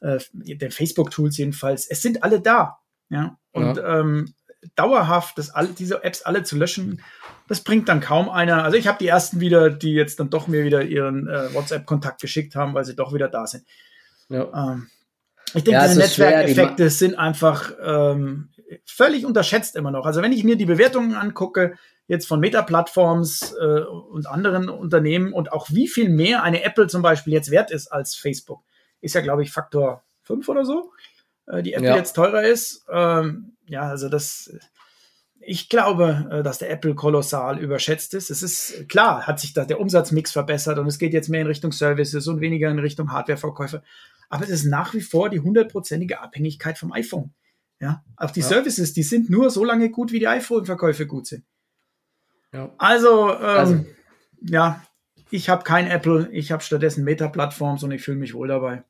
[0.00, 2.78] äh, der Facebook-Tools jedenfalls, es sind alle da.
[3.08, 3.38] Ja.
[3.50, 4.00] Und ja.
[4.00, 4.32] Ähm,
[4.74, 7.02] dauerhaft das alle, diese Apps alle zu löschen,
[7.48, 8.64] das bringt dann kaum einer.
[8.64, 12.20] Also ich habe die ersten wieder, die jetzt dann doch mir wieder ihren äh, WhatsApp-Kontakt
[12.20, 13.64] geschickt haben, weil sie doch wieder da sind.
[14.28, 14.72] Ja.
[14.72, 14.88] Ähm,
[15.54, 18.50] ich denke, ja, diese Netzwerkeffekte sind einfach ähm,
[18.84, 20.06] völlig unterschätzt immer noch.
[20.06, 21.76] Also wenn ich mir die Bewertungen angucke,
[22.08, 27.02] jetzt von Meta-Plattforms äh, und anderen Unternehmen und auch wie viel mehr eine Apple zum
[27.02, 28.62] Beispiel jetzt wert ist als Facebook,
[29.00, 30.92] ist ja, glaube ich, Faktor 5 oder so,
[31.46, 31.96] äh, die Apple ja.
[31.96, 32.84] jetzt teurer ist.
[32.90, 34.52] Ähm, ja, also das,
[35.40, 38.30] ich glaube, äh, dass der Apple kolossal überschätzt ist.
[38.30, 41.46] Es ist klar, hat sich da der Umsatzmix verbessert und es geht jetzt mehr in
[41.46, 43.82] Richtung Services und weniger in Richtung Hardwareverkäufe
[44.28, 47.32] aber es ist nach wie vor die hundertprozentige Abhängigkeit vom iPhone.
[47.80, 48.46] Ja, auch die ja.
[48.46, 51.44] Services, die sind nur so lange gut, wie die iPhone-Verkäufe gut sind.
[52.52, 52.72] Ja.
[52.78, 53.84] Also, ähm, also,
[54.40, 54.82] ja,
[55.30, 58.82] ich habe kein Apple, ich habe stattdessen Meta-Plattforms und ich fühle mich wohl dabei.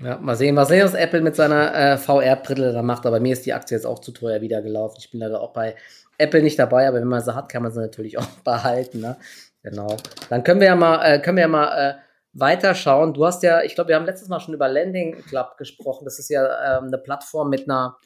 [0.00, 3.04] Ja, mal sehen, was was Apple mit seiner äh, VR-Brille da macht.
[3.04, 4.96] Aber mir ist die Aktie jetzt auch zu teuer wieder gelaufen.
[5.00, 5.74] Ich bin leider auch bei
[6.18, 9.00] Apple nicht dabei, aber wenn man sie hat, kann man sie natürlich auch behalten.
[9.00, 9.16] Ne?
[9.62, 9.96] Genau.
[10.28, 11.94] Dann können wir ja mal, äh, können wir ja mal äh,
[12.40, 13.14] weiterschauen.
[13.14, 16.04] Du hast ja, ich glaube, wir haben letztes Mal schon über Landing Club gesprochen.
[16.04, 17.96] Das ist ja ähm, eine Plattform mit einer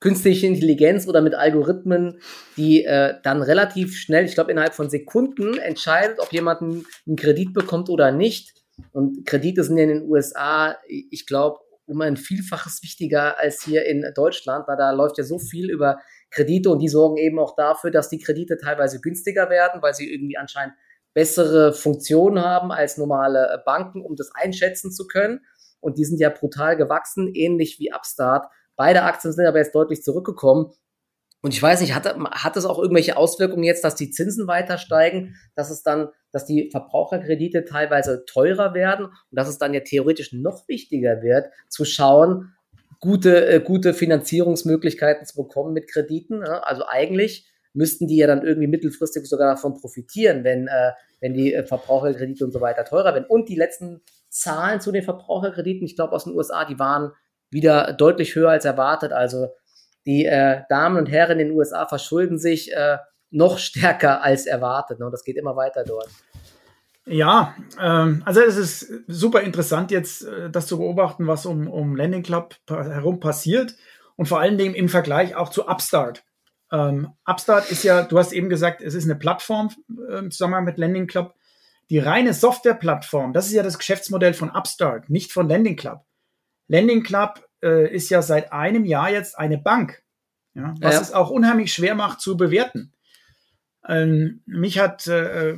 [0.00, 2.20] künstlichen Intelligenz oder mit Algorithmen,
[2.56, 7.16] die äh, dann relativ schnell, ich glaube innerhalb von Sekunden entscheidet, ob jemand einen, einen
[7.16, 8.54] Kredit bekommt oder nicht.
[8.92, 13.84] Und Kredite sind ja in den USA, ich glaube, um ein Vielfaches wichtiger als hier
[13.84, 15.98] in Deutschland, weil da läuft ja so viel über
[16.30, 20.10] Kredite und die sorgen eben auch dafür, dass die Kredite teilweise günstiger werden, weil sie
[20.10, 20.74] irgendwie anscheinend
[21.14, 25.40] bessere Funktionen haben als normale Banken, um das einschätzen zu können.
[25.80, 28.46] Und die sind ja brutal gewachsen, ähnlich wie Upstart.
[28.76, 30.72] Beide Aktien sind aber jetzt deutlich zurückgekommen.
[31.42, 34.76] Und ich weiß nicht, hat, hat es auch irgendwelche Auswirkungen jetzt, dass die Zinsen weiter
[34.76, 39.80] steigen, dass es dann, dass die Verbraucherkredite teilweise teurer werden und dass es dann ja
[39.80, 42.54] theoretisch noch wichtiger wird, zu schauen,
[43.00, 46.40] gute, äh, gute Finanzierungsmöglichkeiten zu bekommen mit Krediten.
[46.40, 46.64] Ne?
[46.66, 51.54] Also eigentlich müssten die ja dann irgendwie mittelfristig sogar davon profitieren, wenn, äh, wenn die
[51.54, 53.26] äh, Verbraucherkredite und so weiter teurer werden.
[53.28, 57.12] Und die letzten Zahlen zu den Verbraucherkrediten, ich glaube aus den USA, die waren
[57.50, 59.12] wieder deutlich höher als erwartet.
[59.12, 59.48] Also
[60.06, 62.98] die äh, Damen und Herren in den USA verschulden sich äh,
[63.30, 64.98] noch stärker als erwartet.
[64.98, 65.06] Ne?
[65.06, 66.08] Und das geht immer weiter dort.
[67.06, 71.96] Ja, ähm, also es ist super interessant jetzt, äh, das zu beobachten, was um, um
[71.96, 73.74] Landing Club herum passiert
[74.16, 76.24] und vor allen Dingen im Vergleich auch zu Upstart.
[76.72, 79.70] Ähm, Upstart ist ja, du hast eben gesagt, es ist eine Plattform
[80.08, 81.34] äh, im Zusammenhang mit Landing Club.
[81.90, 86.04] Die reine Softwareplattform, das ist ja das Geschäftsmodell von Upstart, nicht von Landing Club.
[86.68, 90.02] Landing Club äh, ist ja seit einem Jahr jetzt eine Bank,
[90.54, 91.00] ja, was ja.
[91.00, 92.92] es auch unheimlich schwer macht zu bewerten.
[93.88, 95.56] Ähm, mich hat, äh,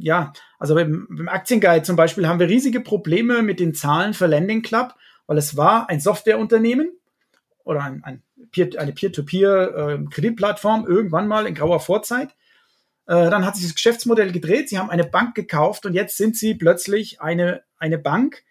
[0.00, 4.26] ja, also beim, beim Aktienguide zum Beispiel haben wir riesige Probleme mit den Zahlen für
[4.26, 4.94] Landing Club,
[5.26, 6.97] weil es war ein Softwareunternehmen
[7.68, 12.30] oder ein, ein Peer, eine Peer-to-Peer-Kreditplattform äh, irgendwann mal in grauer Vorzeit.
[13.06, 14.70] Äh, dann hat sich das Geschäftsmodell gedreht.
[14.70, 18.42] Sie haben eine Bank gekauft und jetzt sind sie plötzlich eine, eine Bank,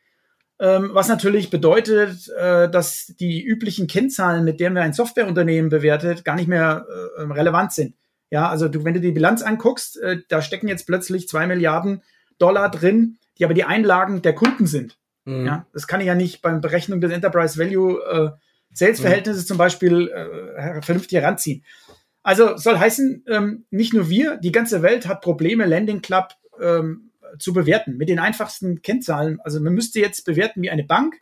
[0.59, 6.23] ähm, was natürlich bedeutet, äh, dass die üblichen Kennzahlen, mit denen wir ein Softwareunternehmen bewertet,
[6.23, 6.85] gar nicht mehr
[7.17, 7.95] äh, relevant sind.
[8.29, 12.03] Ja, also du, wenn du die Bilanz anguckst, da stecken jetzt plötzlich zwei Milliarden
[12.39, 14.97] Dollar drin, die aber die Einlagen der Kunden sind.
[15.23, 15.45] Mhm.
[15.45, 18.37] Ja, das kann ich ja nicht beim Berechnung des Enterprise Value
[18.73, 19.45] Sales-Verhältnisse mhm.
[19.45, 21.63] zum Beispiel äh, vernünftig heranziehen.
[22.23, 27.11] Also soll heißen, ähm, nicht nur wir, die ganze Welt hat Probleme, Landing Club ähm,
[27.39, 29.39] zu bewerten mit den einfachsten Kennzahlen.
[29.41, 31.15] Also man müsste jetzt bewerten wie eine Bank,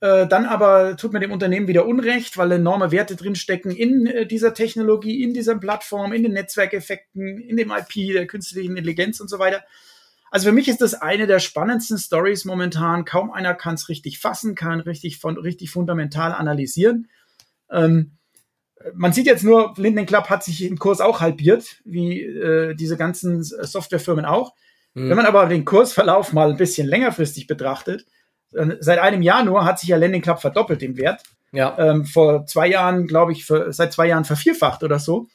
[0.00, 4.26] äh, dann aber tut man dem Unternehmen wieder Unrecht, weil enorme Werte drinstecken in äh,
[4.26, 9.28] dieser Technologie, in dieser Plattform, in den Netzwerkeffekten, in dem IP, der künstlichen Intelligenz und
[9.28, 9.64] so weiter.
[10.30, 13.04] Also für mich ist das eine der spannendsten Stories momentan.
[13.04, 17.08] Kaum einer kann es richtig fassen, kann richtig, von, richtig fundamental analysieren.
[17.70, 18.12] Ähm,
[18.94, 22.96] man sieht jetzt nur, Linden Club hat sich im Kurs auch halbiert, wie äh, diese
[22.96, 24.54] ganzen Softwarefirmen auch.
[24.94, 25.10] Mhm.
[25.10, 28.06] Wenn man aber den Kursverlauf mal ein bisschen längerfristig betrachtet,
[28.52, 31.22] äh, seit einem Jahr nur hat sich ja Landing Club verdoppelt im Wert.
[31.52, 31.76] Ja.
[31.78, 35.28] Ähm, vor zwei Jahren, glaube ich, für, seit zwei Jahren vervierfacht oder so.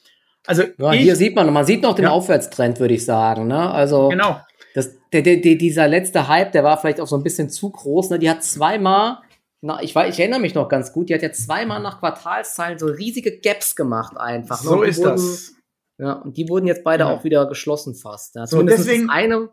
[0.45, 2.11] Also ja, ich, hier sieht man, man sieht noch den ja.
[2.11, 3.47] Aufwärtstrend, würde ich sagen.
[3.47, 3.71] Ne?
[3.71, 4.41] Also genau.
[4.73, 8.11] Das, der, der, dieser letzte Hype, der war vielleicht auch so ein bisschen zu groß.
[8.11, 8.19] Ne?
[8.19, 9.17] Die hat zweimal,
[9.61, 12.87] na, ich, ich erinnere mich noch ganz gut, die hat ja zweimal nach Quartalszahlen so
[12.87, 14.63] riesige Gaps gemacht einfach.
[14.63, 14.69] Ne?
[14.69, 15.53] So ist wurden, das.
[15.97, 17.09] Ja, und die wurden jetzt beide ja.
[17.09, 18.35] auch wieder geschlossen fast.
[18.35, 19.49] Ja, so, deswegen, eine.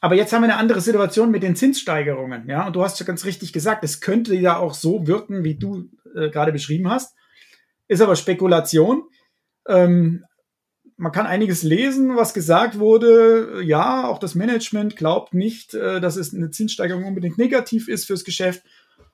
[0.00, 2.48] Aber jetzt haben wir eine andere Situation mit den Zinssteigerungen.
[2.48, 5.56] Ja, und du hast ja ganz richtig gesagt, es könnte ja auch so wirken, wie
[5.56, 7.16] du äh, gerade beschrieben hast.
[7.88, 9.04] Ist aber Spekulation.
[9.68, 10.24] Ähm,
[11.02, 13.60] man kann einiges lesen, was gesagt wurde.
[13.64, 18.22] Ja, auch das Management glaubt nicht, äh, dass es eine Zinssteigerung unbedingt negativ ist fürs
[18.22, 18.62] Geschäft.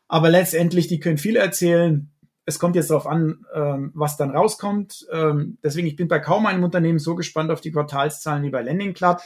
[0.07, 2.11] Aber letztendlich, die können viel erzählen.
[2.44, 5.07] Es kommt jetzt darauf an, ähm, was dann rauskommt.
[5.11, 8.61] Ähm, deswegen, ich bin bei kaum einem Unternehmen so gespannt auf die Quartalszahlen wie bei
[8.61, 9.22] Lending Club.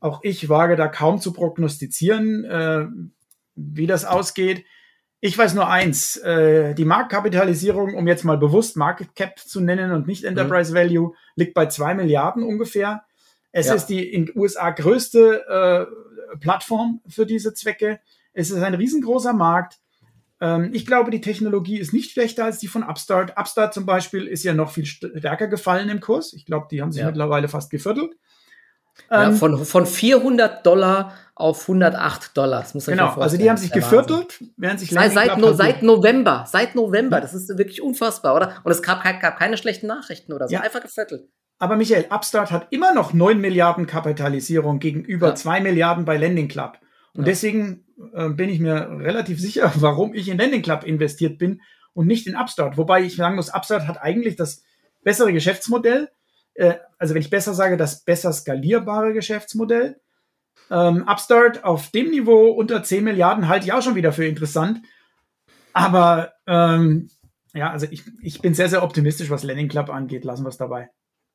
[0.00, 2.86] Auch ich wage da kaum zu prognostizieren, äh,
[3.54, 4.64] wie das ausgeht.
[5.24, 9.92] Ich weiß nur eins, äh, die Marktkapitalisierung, um jetzt mal bewusst Market Cap zu nennen
[9.92, 10.76] und nicht Enterprise mhm.
[10.76, 13.04] Value, liegt bei zwei Milliarden ungefähr.
[13.52, 13.74] Es ja.
[13.74, 15.88] ist die in den USA größte
[16.32, 18.00] äh, Plattform für diese Zwecke.
[18.32, 19.78] Es ist ein riesengroßer Markt.
[20.40, 23.38] Ähm, ich glaube, die Technologie ist nicht schlechter als die von Upstart.
[23.38, 26.32] Upstart zum Beispiel ist ja noch viel stärker gefallen im Kurs.
[26.32, 27.06] Ich glaube, die haben sich ja.
[27.06, 28.16] mittlerweile fast geviertelt.
[29.10, 32.60] Ja, ähm, von, von 400 Dollar auf 108 Dollar.
[32.60, 36.44] Das muss genau, also die haben sich geviertelt, während sich seit, seit, no, seit November,
[36.46, 38.56] seit November, das ist wirklich unfassbar, oder?
[38.64, 40.60] Und es gab, gab keine schlechten Nachrichten oder so, ja.
[40.60, 41.28] einfach geviertelt.
[41.58, 45.34] Aber Michael, Upstart hat immer noch 9 Milliarden Kapitalisierung gegenüber ja.
[45.34, 46.78] 2 Milliarden bei Lending Club.
[47.14, 47.26] Und ja.
[47.26, 51.60] deswegen äh, bin ich mir relativ sicher, warum ich in Lending Club investiert bin
[51.94, 52.76] und nicht in Upstart.
[52.76, 54.64] Wobei ich sagen muss, Upstart hat eigentlich das
[55.02, 56.10] bessere Geschäftsmodell,
[56.54, 60.00] äh, also wenn ich besser sage, das besser skalierbare Geschäftsmodell.
[60.70, 64.80] Ähm, Upstart auf dem Niveau unter 10 Milliarden halte ich auch schon wieder für interessant.
[65.72, 67.08] Aber ähm,
[67.54, 70.24] ja, also ich, ich bin sehr, sehr optimistisch, was Landing Club angeht.
[70.24, 70.90] Lassen wir es dabei.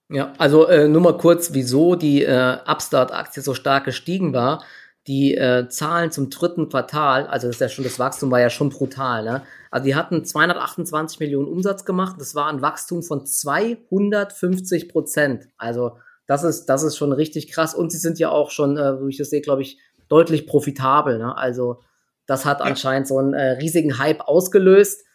[0.10, 4.64] Ja, also äh, nur mal kurz, wieso die äh, Upstart-Aktie so stark gestiegen war.
[5.08, 8.50] Die äh, Zahlen zum dritten Quartal, also das ist ja schon, das Wachstum war ja
[8.50, 9.44] schon brutal, ne?
[9.72, 15.48] Also die hatten 228 Millionen Umsatz gemacht, das war ein Wachstum von 250 Prozent.
[15.58, 17.74] Also das ist, das ist schon richtig krass.
[17.74, 21.18] Und sie sind ja auch schon, äh, wie ich das sehe, glaube ich, deutlich profitabel.
[21.18, 21.36] Ne?
[21.36, 21.82] Also
[22.28, 25.06] das hat anscheinend so einen äh, riesigen Hype ausgelöst.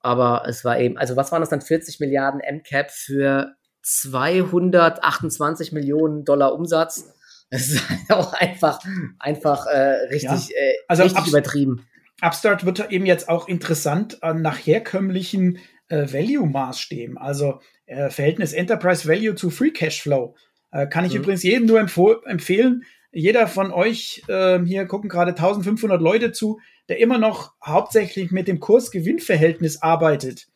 [0.00, 1.62] Aber es war eben, also was waren das dann?
[1.62, 7.14] 40 Milliarden MCAP für 228 Millionen Dollar Umsatz.
[7.50, 8.80] Das ist halt auch einfach,
[9.18, 10.56] einfach äh, richtig, ja.
[10.56, 11.86] äh, also richtig Up übertrieben.
[12.20, 15.58] Upstart wird eben jetzt auch interessant äh, nach herkömmlichen
[15.88, 17.16] äh, Value-Maßstäben.
[17.16, 20.34] Also äh, Verhältnis Enterprise Value zu Free Cash Flow.
[20.70, 21.20] Äh, kann ich mhm.
[21.20, 22.84] übrigens jedem nur empfehlen.
[23.10, 28.48] Jeder von euch, äh, hier gucken gerade 1500 Leute zu, der immer noch hauptsächlich mit
[28.48, 30.48] dem Kurs-Gewinn-Verhältnis arbeitet.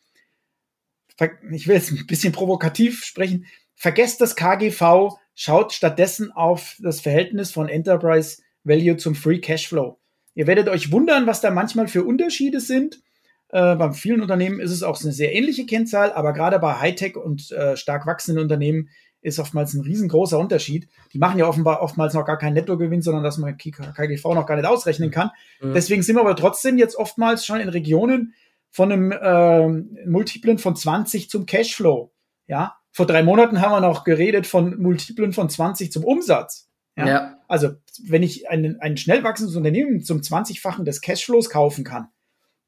[1.51, 3.45] Ich will jetzt ein bisschen provokativ sprechen.
[3.75, 9.99] Vergesst das KGV, schaut stattdessen auf das Verhältnis von Enterprise Value zum Free Cash Flow.
[10.35, 13.01] Ihr werdet euch wundern, was da manchmal für Unterschiede sind.
[13.49, 17.15] Äh, bei vielen Unternehmen ist es auch eine sehr ähnliche Kennzahl, aber gerade bei Hightech
[17.15, 18.89] und äh, stark wachsenden Unternehmen
[19.21, 20.89] ist oftmals ein riesengroßer Unterschied.
[21.13, 24.55] Die machen ja offenbar oftmals noch gar keinen Nettogewinn, sondern dass man KGV noch gar
[24.55, 25.31] nicht ausrechnen kann.
[25.61, 25.73] Mhm.
[25.73, 28.33] Deswegen sind wir aber trotzdem jetzt oftmals schon in Regionen
[28.69, 29.67] von einem äh,
[30.07, 32.11] Multiplen von 20 zum Cashflow.
[32.47, 36.69] Ja, vor drei Monaten haben wir noch geredet von Multiplen von 20 zum Umsatz.
[36.95, 37.07] Ja?
[37.07, 37.37] ja.
[37.47, 37.71] Also,
[38.05, 42.09] wenn ich ein, ein schnell wachsendes Unternehmen zum 20-fachen des Cashflows kaufen kann,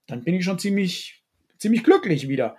[0.07, 1.23] dann bin ich schon ziemlich,
[1.59, 2.57] ziemlich glücklich wieder.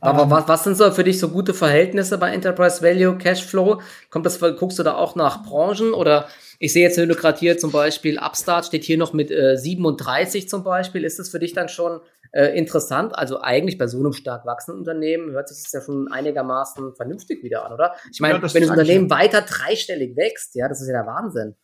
[0.00, 3.80] Aber ähm, was, was sind so für dich so gute Verhältnisse bei Enterprise Value, Cashflow?
[4.10, 7.58] Kommt das, guckst du da auch nach Branchen oder ich sehe jetzt, du gerade hier
[7.58, 11.04] zum Beispiel Upstart steht hier noch mit äh, 37 zum Beispiel.
[11.04, 12.00] Ist das für dich dann schon
[12.32, 13.16] äh, interessant?
[13.16, 17.42] Also eigentlich bei so einem stark wachsenden Unternehmen hört sich das ja schon einigermaßen vernünftig
[17.42, 17.94] wieder an, oder?
[18.12, 21.56] Ich meine, ja, wenn das Unternehmen weiter dreistellig wächst, ja, das ist ja der Wahnsinn.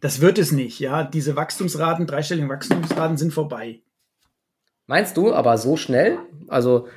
[0.00, 1.04] Das wird es nicht, ja.
[1.04, 3.82] Diese Wachstumsraten, dreistelligen Wachstumsraten sind vorbei.
[4.86, 6.18] Meinst du, aber so schnell?
[6.48, 6.88] Also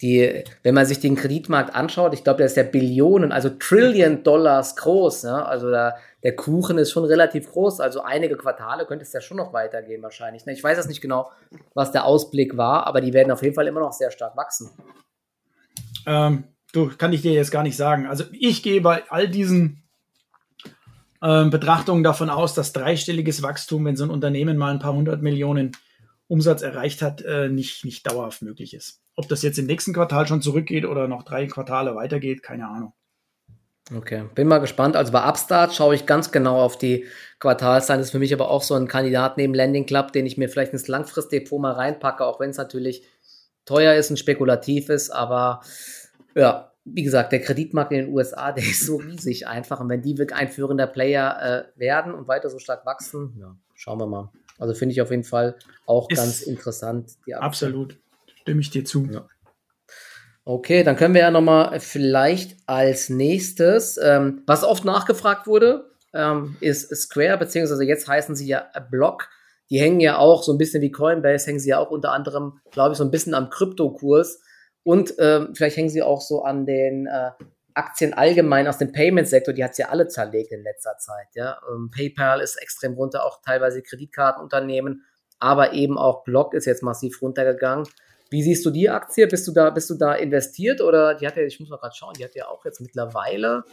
[0.00, 4.22] die, wenn man sich den Kreditmarkt anschaut, ich glaube, der ist ja Billionen, also Trillion
[4.22, 5.24] Dollars groß.
[5.24, 5.44] Ne?
[5.44, 7.80] Also da, der Kuchen ist schon relativ groß.
[7.80, 10.46] Also einige Quartale könnte es ja schon noch weitergehen wahrscheinlich.
[10.46, 10.52] Ne?
[10.52, 11.30] Ich weiß jetzt nicht genau,
[11.74, 14.70] was der Ausblick war, aber die werden auf jeden Fall immer noch sehr stark wachsen.
[16.06, 18.06] Ähm, du, kann ich dir jetzt gar nicht sagen.
[18.06, 19.82] Also ich gehe bei all diesen
[21.20, 25.22] ähm, Betrachtungen davon aus, dass dreistelliges Wachstum, wenn so ein Unternehmen mal ein paar hundert
[25.22, 25.72] Millionen
[26.28, 29.00] Umsatz erreicht hat, äh, nicht, nicht dauerhaft möglich ist.
[29.16, 32.92] Ob das jetzt im nächsten Quartal schon zurückgeht oder noch drei Quartale weitergeht, keine Ahnung.
[33.94, 34.96] Okay, bin mal gespannt.
[34.96, 37.06] Also bei Upstart schaue ich ganz genau auf die
[37.38, 38.00] Quartalszahlen.
[38.00, 40.50] Das ist für mich aber auch so ein Kandidat neben Landing Club, den ich mir
[40.50, 43.02] vielleicht ins Langfristdepot mal reinpacke, auch wenn es natürlich
[43.64, 45.08] teuer ist und spekulativ ist.
[45.08, 45.62] Aber
[46.34, 49.80] ja, wie gesagt, der Kreditmarkt in den USA, der ist so riesig einfach.
[49.80, 54.00] Und wenn die wirklich einführender Player äh, werden und weiter so stark wachsen, ja, schauen
[54.00, 54.30] wir mal.
[54.58, 57.12] Also finde ich auf jeden Fall auch ist ganz interessant.
[57.32, 57.96] absolut
[58.48, 59.06] stimme ich dir zu.
[59.10, 59.28] Ja.
[60.44, 66.56] Okay, dann können wir ja nochmal vielleicht als nächstes, ähm, was oft nachgefragt wurde, ähm,
[66.60, 69.28] ist Square, beziehungsweise jetzt heißen sie ja Block.
[69.68, 72.60] Die hängen ja auch so ein bisschen wie Coinbase, hängen sie ja auch unter anderem,
[72.70, 74.40] glaube ich, so ein bisschen am Kryptokurs.
[74.82, 77.32] Und ähm, vielleicht hängen sie auch so an den äh,
[77.78, 81.28] Aktien allgemein aus dem Payment-Sektor, die hat es ja alle zerlegt in letzter Zeit.
[81.34, 81.58] Ja?
[81.70, 85.04] Ähm, PayPal ist extrem runter, auch teilweise Kreditkartenunternehmen,
[85.38, 87.86] aber eben auch Block ist jetzt massiv runtergegangen.
[88.30, 89.26] Wie siehst du die Aktie?
[89.26, 91.94] Bist du da, bist du da investiert oder die hat ja, ich muss mal gerade
[91.94, 93.64] schauen, die hat ja auch jetzt mittlerweile,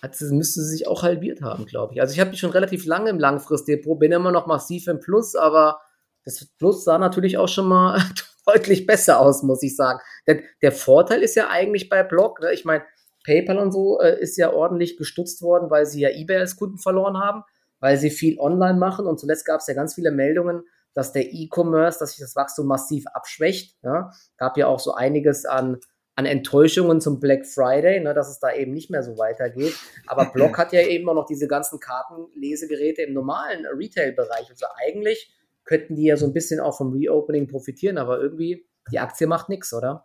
[0.00, 2.00] hat müsste sie sich auch halbiert haben, glaube ich.
[2.00, 5.34] Also ich habe die schon relativ lange im Langfristdepot, bin immer noch massiv im Plus,
[5.34, 5.80] aber
[6.24, 8.00] das Plus sah natürlich auch schon mal
[8.46, 10.00] deutlich besser aus, muss ich sagen.
[10.28, 12.52] Denn der Vorteil ist ja eigentlich bei Block, ne?
[12.52, 12.84] ich meine,
[13.24, 16.78] PayPal und so äh, ist ja ordentlich gestutzt worden, weil sie ja eBay als Kunden
[16.78, 17.44] verloren haben,
[17.80, 21.32] weil sie viel online machen und zuletzt gab es ja ganz viele Meldungen, dass der
[21.32, 23.76] E-Commerce, dass sich das Wachstum massiv abschwächt.
[23.82, 24.10] Ja.
[24.36, 25.78] Gab ja auch so einiges an,
[26.16, 29.74] an Enttäuschungen zum Black Friday, ne, dass es da eben nicht mehr so weitergeht.
[30.06, 34.50] Aber Block hat ja eben auch noch diese ganzen Kartenlesegeräte im normalen Retail-Bereich.
[34.50, 38.98] Also eigentlich könnten die ja so ein bisschen auch vom Reopening profitieren, aber irgendwie die
[38.98, 40.04] Aktie macht nichts, oder?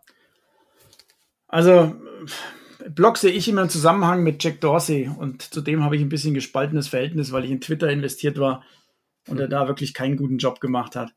[1.48, 1.94] Also
[2.94, 6.34] Block sehe ich immer im Zusammenhang mit Jack Dorsey und zudem habe ich ein bisschen
[6.34, 8.64] gespaltenes Verhältnis, weil ich in Twitter investiert war
[9.28, 11.12] und er da wirklich keinen guten Job gemacht hat.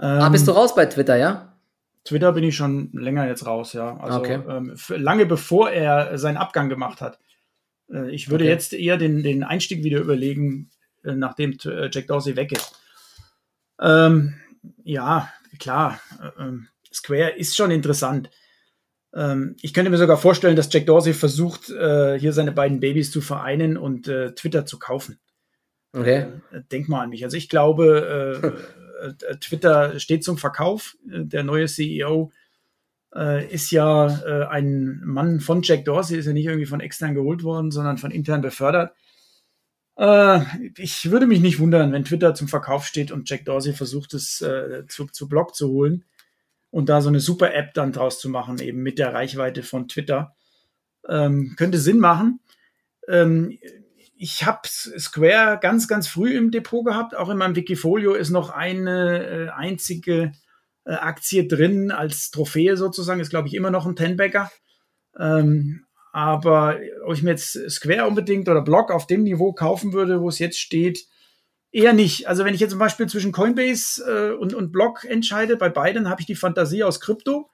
[0.00, 1.58] Ähm, ah, bist du raus bei Twitter, ja?
[2.04, 3.96] Twitter bin ich schon länger jetzt raus, ja.
[3.98, 4.40] Also okay.
[4.48, 7.18] ähm, lange bevor er seinen Abgang gemacht hat.
[7.92, 8.52] Äh, ich würde okay.
[8.52, 10.70] jetzt eher den, den Einstieg wieder überlegen,
[11.04, 12.80] äh, nachdem äh, Jack Dorsey weg ist.
[13.80, 14.34] Ähm,
[14.84, 16.00] ja, klar.
[16.22, 18.30] Äh, ähm, Square ist schon interessant.
[19.14, 23.10] Ähm, ich könnte mir sogar vorstellen, dass Jack Dorsey versucht, äh, hier seine beiden Babys
[23.10, 25.18] zu vereinen und äh, Twitter zu kaufen.
[25.92, 26.26] Okay.
[26.52, 27.24] Äh, denk mal an mich.
[27.24, 28.52] Also ich glaube,
[29.02, 30.96] äh, äh, Twitter steht zum Verkauf.
[31.04, 32.32] Der neue CEO
[33.50, 34.04] ist ja
[34.50, 38.10] ein Mann von Jack Dorsey, ist ja nicht irgendwie von extern geholt worden, sondern von
[38.10, 38.92] intern befördert.
[40.76, 44.44] ich würde mich nicht wundern, wenn Twitter zum Verkauf steht und Jack Dorsey versucht, es
[44.88, 46.04] zu, zu Block zu holen
[46.70, 49.88] und da so eine super App dann draus zu machen, eben mit der Reichweite von
[49.88, 50.34] Twitter.
[51.08, 52.40] Ähm, könnte Sinn machen.
[53.08, 53.58] Ähm,
[54.16, 57.16] ich habe Square ganz, ganz früh im Depot gehabt.
[57.16, 60.32] Auch in meinem Wikifolio ist noch eine äh, einzige
[60.84, 63.20] äh, Aktie drin als Trophäe sozusagen.
[63.20, 64.50] Ist, glaube ich, immer noch ein Tenbagger.
[65.18, 70.20] Ähm, aber ob ich mir jetzt Square unbedingt oder Block auf dem Niveau kaufen würde,
[70.20, 71.06] wo es jetzt steht,
[71.78, 72.26] Eher nicht.
[72.26, 76.08] Also wenn ich jetzt zum Beispiel zwischen Coinbase äh, und, und Block entscheide, bei beiden
[76.08, 77.52] habe ich die Fantasie aus Krypto.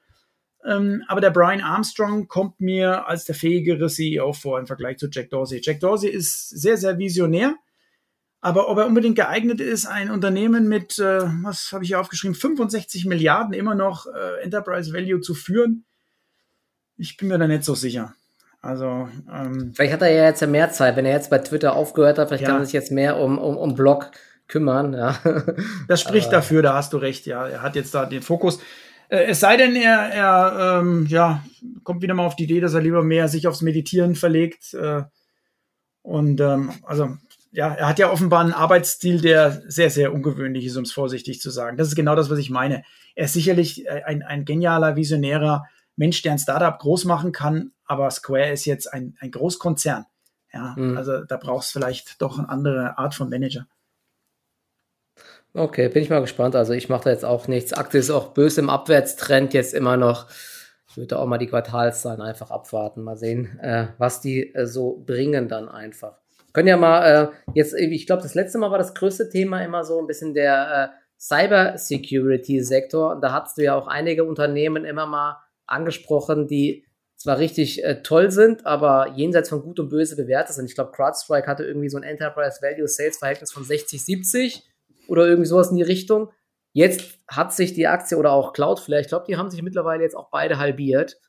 [0.64, 5.08] Ähm, aber der Brian Armstrong kommt mir als der fähigere CEO vor im Vergleich zu
[5.12, 5.60] Jack Dorsey.
[5.62, 7.54] Jack Dorsey ist sehr, sehr visionär.
[8.40, 12.34] Aber ob er unbedingt geeignet ist, ein Unternehmen mit, äh, was habe ich hier aufgeschrieben,
[12.34, 15.84] 65 Milliarden immer noch äh, Enterprise Value zu führen,
[16.96, 18.14] ich bin mir da nicht so sicher.
[18.64, 22.18] Also ähm, vielleicht hat er ja jetzt mehr Zeit, wenn er jetzt bei Twitter aufgehört
[22.18, 22.48] hat, vielleicht ja.
[22.48, 24.10] kann er sich jetzt mehr um, um, um Blog
[24.48, 24.94] kümmern.
[24.94, 25.18] Ja.
[25.88, 27.46] Das spricht Aber, dafür, da hast du recht, ja.
[27.46, 28.60] Er hat jetzt da den Fokus.
[29.08, 31.44] Äh, es sei denn, er, er ähm, ja,
[31.82, 34.72] kommt wieder mal auf die Idee, dass er lieber mehr sich aufs Meditieren verlegt.
[34.72, 35.02] Äh,
[36.00, 37.16] und ähm, also
[37.52, 41.40] ja, er hat ja offenbar einen Arbeitsstil, der sehr, sehr ungewöhnlich ist, um es vorsichtig
[41.40, 41.76] zu sagen.
[41.76, 42.82] Das ist genau das, was ich meine.
[43.14, 45.64] Er ist sicherlich ein, ein genialer, visionärer
[45.96, 50.06] Mensch, der ein Startup groß machen kann, aber Square ist jetzt ein, ein Großkonzern.
[50.52, 50.96] Ja, mhm.
[50.96, 53.66] also da brauchst du vielleicht doch eine andere Art von Manager.
[55.52, 56.56] Okay, bin ich mal gespannt.
[56.56, 57.72] Also ich mache da jetzt auch nichts.
[57.72, 60.28] Aktie ist auch böse im Abwärtstrend jetzt immer noch.
[60.88, 65.02] Ich würde auch mal die Quartalszahlen einfach abwarten, mal sehen, äh, was die äh, so
[65.06, 66.20] bringen dann einfach.
[66.52, 69.84] Können ja mal äh, jetzt, ich glaube, das letzte Mal war das größte Thema immer
[69.84, 73.18] so ein bisschen der äh, Cyber Security Sektor.
[73.20, 76.84] Da hattest du ja auch einige Unternehmen immer mal angesprochen, die
[77.16, 80.66] zwar richtig äh, toll sind, aber jenseits von Gut und Böse bewertet sind.
[80.66, 84.62] Ich glaube, CrowdStrike hatte irgendwie so ein Enterprise Value Sales Verhältnis von 60, 70
[85.08, 86.30] oder irgendwie sowas in die Richtung.
[86.72, 90.16] Jetzt hat sich die Aktie oder auch Cloudflare, ich glaube, die haben sich mittlerweile jetzt
[90.16, 91.20] auch beide halbiert.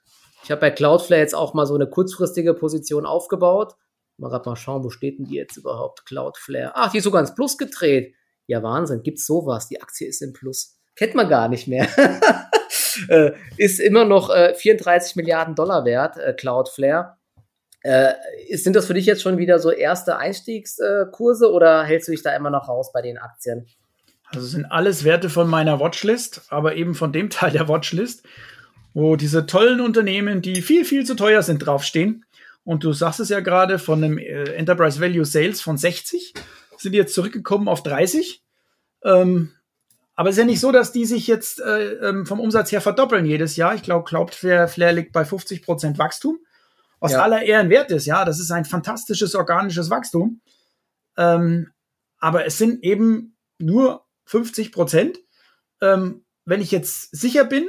[0.43, 3.76] Ich habe bei Cloudflare jetzt auch mal so eine kurzfristige Position aufgebaut.
[4.17, 6.06] Mal gerade mal schauen, wo steht denn die jetzt überhaupt?
[6.06, 6.71] Cloudflare.
[6.76, 8.15] Ach, die ist sogar ins Plus gedreht.
[8.48, 9.67] Ja, Wahnsinn, gibt's sowas?
[9.67, 10.78] Die Aktie ist im Plus.
[10.95, 11.88] Kennt man gar nicht mehr.
[13.10, 17.15] äh, ist immer noch äh, 34 Milliarden Dollar wert, äh, Cloudflare.
[17.81, 18.13] Äh,
[18.51, 22.36] sind das für dich jetzt schon wieder so erste Einstiegskurse oder hältst du dich da
[22.36, 23.67] immer noch raus bei den Aktien?
[24.27, 28.23] Also sind alles Werte von meiner Watchlist, aber eben von dem Teil der Watchlist,
[28.93, 32.25] wo diese tollen Unternehmen, die viel, viel zu teuer sind, draufstehen.
[32.63, 36.34] Und du sagst es ja gerade von einem äh, Enterprise Value Sales von 60,
[36.77, 38.41] sind jetzt zurückgekommen auf 30.
[39.03, 39.51] Ähm,
[40.15, 42.82] aber es ist ja nicht so, dass die sich jetzt äh, ähm, vom Umsatz her
[42.82, 43.75] verdoppeln jedes Jahr.
[43.75, 46.39] Ich glaube, Cloudflare Flair liegt bei 50 Prozent Wachstum,
[46.99, 47.21] was ja.
[47.21, 48.06] aller Ehren wert ist.
[48.06, 50.41] Ja, das ist ein fantastisches organisches Wachstum.
[51.17, 51.71] Ähm,
[52.17, 55.19] aber es sind eben nur 50 Prozent.
[55.82, 57.67] Ähm, wenn ich jetzt sicher bin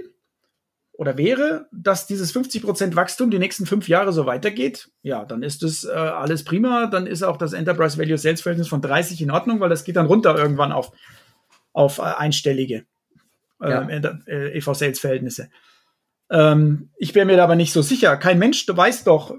[0.93, 5.43] oder wäre, dass dieses 50 Prozent Wachstum die nächsten fünf Jahre so weitergeht, ja, dann
[5.43, 6.87] ist das äh, alles prima.
[6.87, 9.97] Dann ist auch das Enterprise Value Sales Verhältnis von 30 in Ordnung, weil das geht
[9.97, 10.93] dann runter irgendwann auf
[11.77, 12.87] auf äh, einstellige
[13.61, 13.89] äh, ja.
[14.27, 15.51] äh, EV-Sales-Verhältnisse.
[16.31, 18.17] Ähm, ich bin mir da aber nicht so sicher.
[18.17, 19.35] Kein Mensch weiß doch,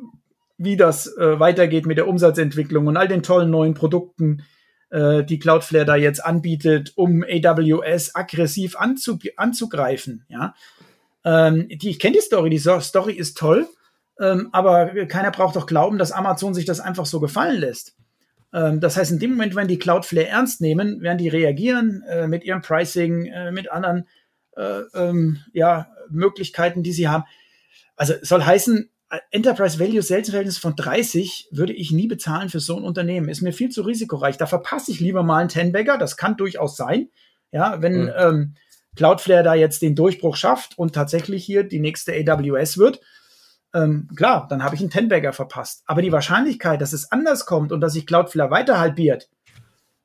[0.58, 4.44] wie das äh, weitergeht mit der Umsatzentwicklung und all den tollen neuen Produkten,
[4.92, 10.26] äh, die Cloudflare da jetzt anbietet, um AWS aggressiv anzug anzugreifen.
[10.30, 10.54] Ja,
[11.26, 13.68] ähm, die, ich kenne die Story, die Story ist toll,
[14.20, 17.96] ähm, aber keiner braucht doch glauben, dass Amazon sich das einfach so gefallen lässt.
[18.58, 22.28] Ähm, das heißt, in dem Moment, wenn die Cloudflare ernst nehmen, werden die reagieren äh,
[22.28, 24.08] mit ihrem Pricing, äh, mit anderen
[24.56, 27.26] äh, ähm, ja, Möglichkeiten, die sie haben.
[27.96, 28.90] Also soll heißen,
[29.32, 33.30] Enterprise Value Sales Verhältnis von 30 würde ich nie bezahlen für so ein Unternehmen.
[33.30, 34.38] Ist mir viel zu risikoreich.
[34.38, 35.98] Da verpasse ich lieber mal einen Ten-Bagger.
[35.98, 37.10] Das kann durchaus sein.
[37.52, 38.12] Ja, wenn mhm.
[38.18, 38.56] ähm,
[38.98, 43.00] Cloudflare da jetzt den Durchbruch schafft und tatsächlich hier die nächste AWS wird,
[43.74, 45.84] ähm, klar, dann habe ich einen Tenbagger verpasst.
[45.86, 49.30] Aber die Wahrscheinlichkeit, dass es anders kommt und dass sich Cloudflare weiter halbiert,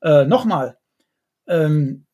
[0.01, 0.77] äh, nochmal,
[1.47, 2.05] ähm,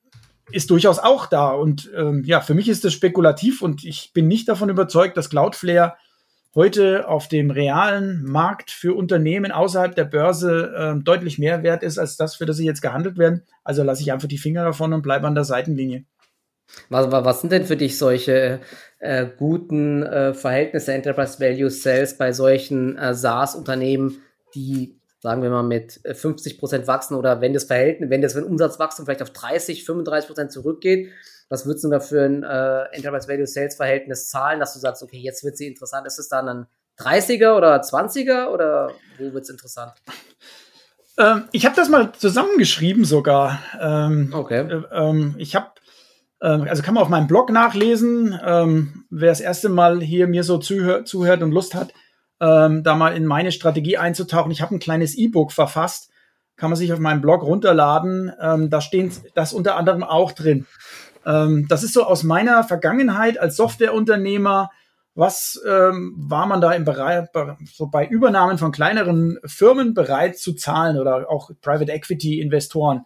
[0.51, 1.49] ist durchaus auch da.
[1.51, 5.29] Und ähm, ja, für mich ist das spekulativ und ich bin nicht davon überzeugt, dass
[5.29, 5.95] Cloudflare
[6.55, 11.99] heute auf dem realen Markt für Unternehmen außerhalb der Börse äh, deutlich mehr wert ist
[11.99, 13.43] als das, für das sie jetzt gehandelt werden.
[13.63, 16.05] Also lasse ich einfach die Finger davon und bleibe an der Seitenlinie.
[16.89, 18.59] Was, was sind denn für dich solche
[18.99, 24.21] äh, guten äh, Verhältnisse Enterprise Value Sales bei solchen äh, SaaS-Unternehmen,
[24.55, 28.35] die sagen wir mal, mit 50 äh, Prozent wachsen oder wenn das Verhältnis, wenn das
[28.35, 31.11] wenn Umsatzwachstum vielleicht auf 30, 35 Prozent zurückgeht,
[31.49, 35.03] was würdest du da für ein äh, Enterprise Value Sales Verhältnis zahlen, dass du sagst,
[35.03, 36.05] okay, jetzt wird sie interessant.
[36.07, 36.67] Ist es dann ein
[36.99, 39.93] 30er oder 20er oder wo wird es interessant?
[41.17, 43.59] Ähm, ich habe das mal zusammengeschrieben sogar.
[43.81, 44.59] Ähm, okay.
[44.59, 45.71] Äh, ähm, ich habe
[46.47, 48.39] also kann man auf meinem Blog nachlesen.
[48.45, 51.93] Ähm, wer das erste Mal hier mir so zuhör zuhört und Lust hat,
[52.39, 54.51] ähm, da mal in meine Strategie einzutauchen.
[54.51, 56.09] Ich habe ein kleines E-Book verfasst,
[56.55, 58.31] kann man sich auf meinem Blog runterladen.
[58.41, 60.65] Ähm, da stehen das unter anderem auch drin.
[61.25, 64.69] Ähm, das ist so aus meiner Vergangenheit als Softwareunternehmer.
[65.15, 67.27] Was ähm, war man da im Bereich,
[67.73, 73.05] so bei Übernahmen von kleineren Firmen bereit zu zahlen oder auch Private Equity Investoren?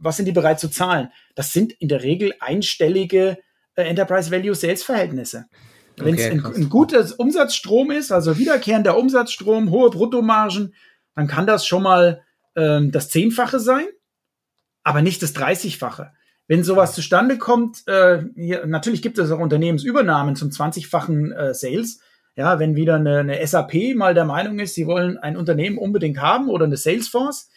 [0.00, 1.10] Was sind die bereit zu zahlen?
[1.34, 3.38] Das sind in der Regel einstellige
[3.74, 5.46] äh, Enterprise Value Sales Verhältnisse.
[5.96, 10.74] Wenn es ein, ein gutes Umsatzstrom ist, also wiederkehrender Umsatzstrom, hohe Bruttomargen,
[11.14, 12.22] dann kann das schon mal
[12.56, 13.86] ähm, das Zehnfache sein,
[14.84, 16.12] aber nicht das Dreißigfache.
[16.46, 22.00] Wenn sowas zustande kommt, äh, hier, natürlich gibt es auch Unternehmensübernahmen zum 20-fachen äh, Sales.
[22.36, 26.20] Ja, wenn wieder eine, eine SAP mal der Meinung ist, sie wollen ein Unternehmen unbedingt
[26.20, 27.50] haben oder eine Salesforce.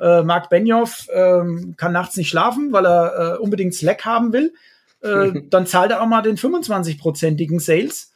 [0.00, 1.42] Äh, Mark Benioff äh,
[1.76, 4.52] kann nachts nicht schlafen, weil er äh, unbedingt Slack haben will
[5.02, 8.12] äh, dann zahlt er auch mal den 25-prozentigen Sales.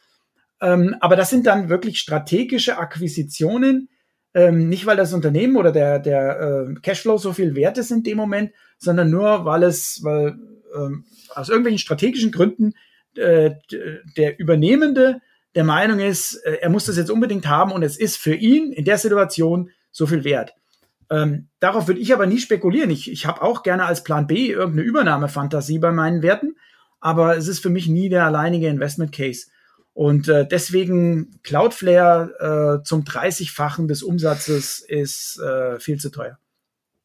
[0.61, 3.89] Ähm, aber das sind dann wirklich strategische Akquisitionen,
[4.33, 8.03] ähm, nicht weil das Unternehmen oder der, der äh, Cashflow so viel wert ist in
[8.03, 10.37] dem Moment, sondern nur weil es, weil
[10.75, 12.73] ähm, aus irgendwelchen strategischen Gründen
[13.15, 13.51] äh,
[14.17, 15.21] der Übernehmende
[15.55, 18.71] der Meinung ist, äh, er muss das jetzt unbedingt haben und es ist für ihn
[18.71, 20.53] in der Situation so viel wert.
[21.11, 22.89] Ähm, darauf würde ich aber nie spekulieren.
[22.89, 26.55] Ich, ich habe auch gerne als Plan B irgendeine Übernahmefantasie bei meinen Werten
[27.05, 29.45] aber es ist für mich nie der alleinige Investment Case.
[29.93, 36.39] Und äh, deswegen Cloudflare äh, zum 30-fachen des Umsatzes ist äh, viel zu teuer.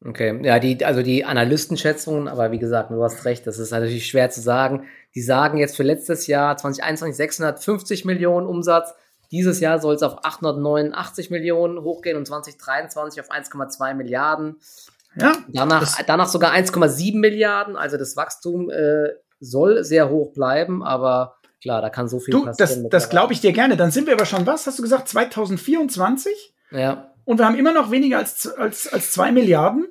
[0.03, 4.07] Okay, ja, die, also die Analystenschätzungen, aber wie gesagt, du hast recht, das ist natürlich
[4.07, 4.87] schwer zu sagen.
[5.13, 8.95] Die sagen jetzt für letztes Jahr 2021 650 Millionen Umsatz.
[9.31, 14.57] Dieses Jahr soll es auf 889 Millionen hochgehen und 2023 auf 1,2 Milliarden.
[15.15, 17.75] Ja, danach, danach sogar 1,7 Milliarden.
[17.75, 19.09] Also das Wachstum äh,
[19.39, 22.83] soll sehr hoch bleiben, aber klar, da kann so viel du, passieren.
[22.83, 23.77] Das, das glaube ich dir gerne.
[23.77, 26.53] Dann sind wir aber schon, was hast du gesagt, 2024?
[26.71, 27.13] Ja.
[27.23, 29.87] Und wir haben immer noch weniger als, als, als zwei Milliarden.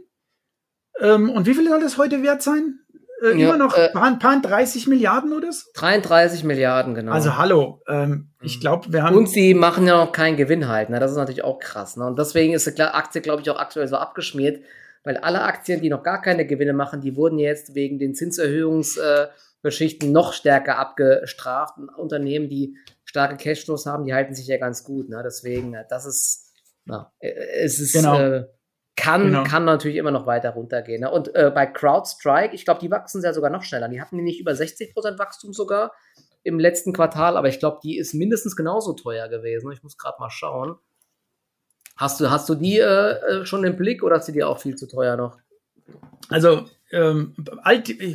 [0.98, 2.79] Ähm, und wie viel soll das heute wert sein?
[3.20, 5.68] Äh, ja, immer noch äh, paar, paar 30 Milliarden oder so?
[5.74, 7.12] 33 Milliarden, genau.
[7.12, 8.60] Also hallo, ähm, ich mhm.
[8.60, 9.16] glaube, wir haben.
[9.16, 11.00] Und sie machen ja noch keinen Gewinn halt, ne?
[11.00, 11.96] Das ist natürlich auch krass.
[11.96, 12.06] Ne?
[12.06, 14.62] Und deswegen ist die Aktie, glaube ich, auch aktuell so abgeschmiert,
[15.04, 20.08] weil alle Aktien, die noch gar keine Gewinne machen, die wurden jetzt wegen den Zinserhöhungsgeschichten
[20.08, 21.78] äh, noch stärker abgestraft.
[21.78, 25.08] Und Unternehmen, die starke Cashflows haben, die halten sich ja ganz gut.
[25.08, 25.22] Ne?
[25.24, 26.54] Deswegen, äh, das ist,
[26.84, 28.18] na, äh, es ist, genau.
[28.18, 28.46] äh,
[29.00, 29.44] kann, genau.
[29.44, 31.00] kann natürlich immer noch weiter runtergehen.
[31.00, 31.10] Ne?
[31.10, 33.88] Und äh, bei CrowdStrike, ich glaube, die wachsen ja sogar noch schneller.
[33.88, 35.92] Die hatten nicht über 60% Wachstum sogar
[36.42, 39.72] im letzten Quartal, aber ich glaube, die ist mindestens genauso teuer gewesen.
[39.72, 40.76] Ich muss gerade mal schauen.
[41.96, 44.58] Hast du, hast du die äh, äh, schon im Blick oder ist die dir auch
[44.58, 45.38] viel zu teuer noch?
[46.28, 47.34] Also, ähm,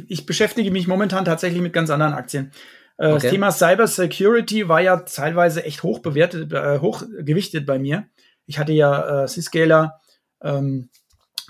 [0.07, 2.51] ich beschäftige mich momentan tatsächlich mit ganz anderen Aktien.
[2.97, 3.13] Äh, okay.
[3.13, 8.07] Das Thema Cyber Security war ja teilweise echt hoch bewertet, äh, hoch gewichtet bei mir.
[8.45, 9.99] Ich hatte ja äh, Syscaler,
[10.45, 10.89] ähm,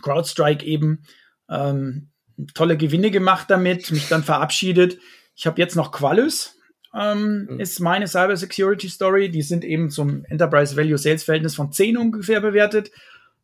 [0.02, 1.04] CrowdStrike eben,
[1.50, 2.10] ähm,
[2.54, 4.98] tolle Gewinne gemacht damit, mich dann verabschiedet.
[5.36, 6.58] Ich habe jetzt noch Qualys,
[6.94, 7.60] ähm, mhm.
[7.60, 9.30] ist meine Cyber Security Story.
[9.30, 12.92] Die sind eben zum Enterprise Value Sales Verhältnis von 10 ungefähr bewertet.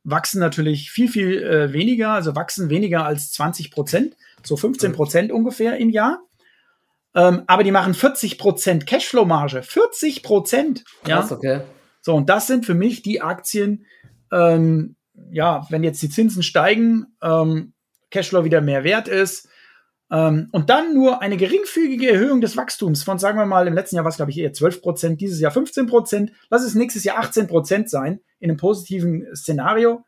[0.03, 5.29] Wachsen natürlich viel, viel äh, weniger, also wachsen weniger als 20 Prozent, so 15 Prozent
[5.29, 5.35] mhm.
[5.35, 6.19] ungefähr im Jahr.
[7.13, 9.63] Ähm, aber die machen 40 Prozent Cashflow-Marge.
[9.63, 10.85] 40 Prozent.
[11.05, 11.61] Ja, okay.
[12.01, 13.85] So, und das sind für mich die Aktien,
[14.31, 14.95] ähm,
[15.31, 17.73] ja, wenn jetzt die Zinsen steigen, ähm,
[18.09, 19.47] Cashflow wieder mehr wert ist,
[20.11, 23.95] ähm, und dann nur eine geringfügige Erhöhung des Wachstums von, sagen wir mal, im letzten
[23.95, 27.05] Jahr war es, glaube ich, eher 12 Prozent, dieses Jahr 15 Prozent, lass es nächstes
[27.05, 30.03] Jahr 18 Prozent sein, in einem positiven Szenario.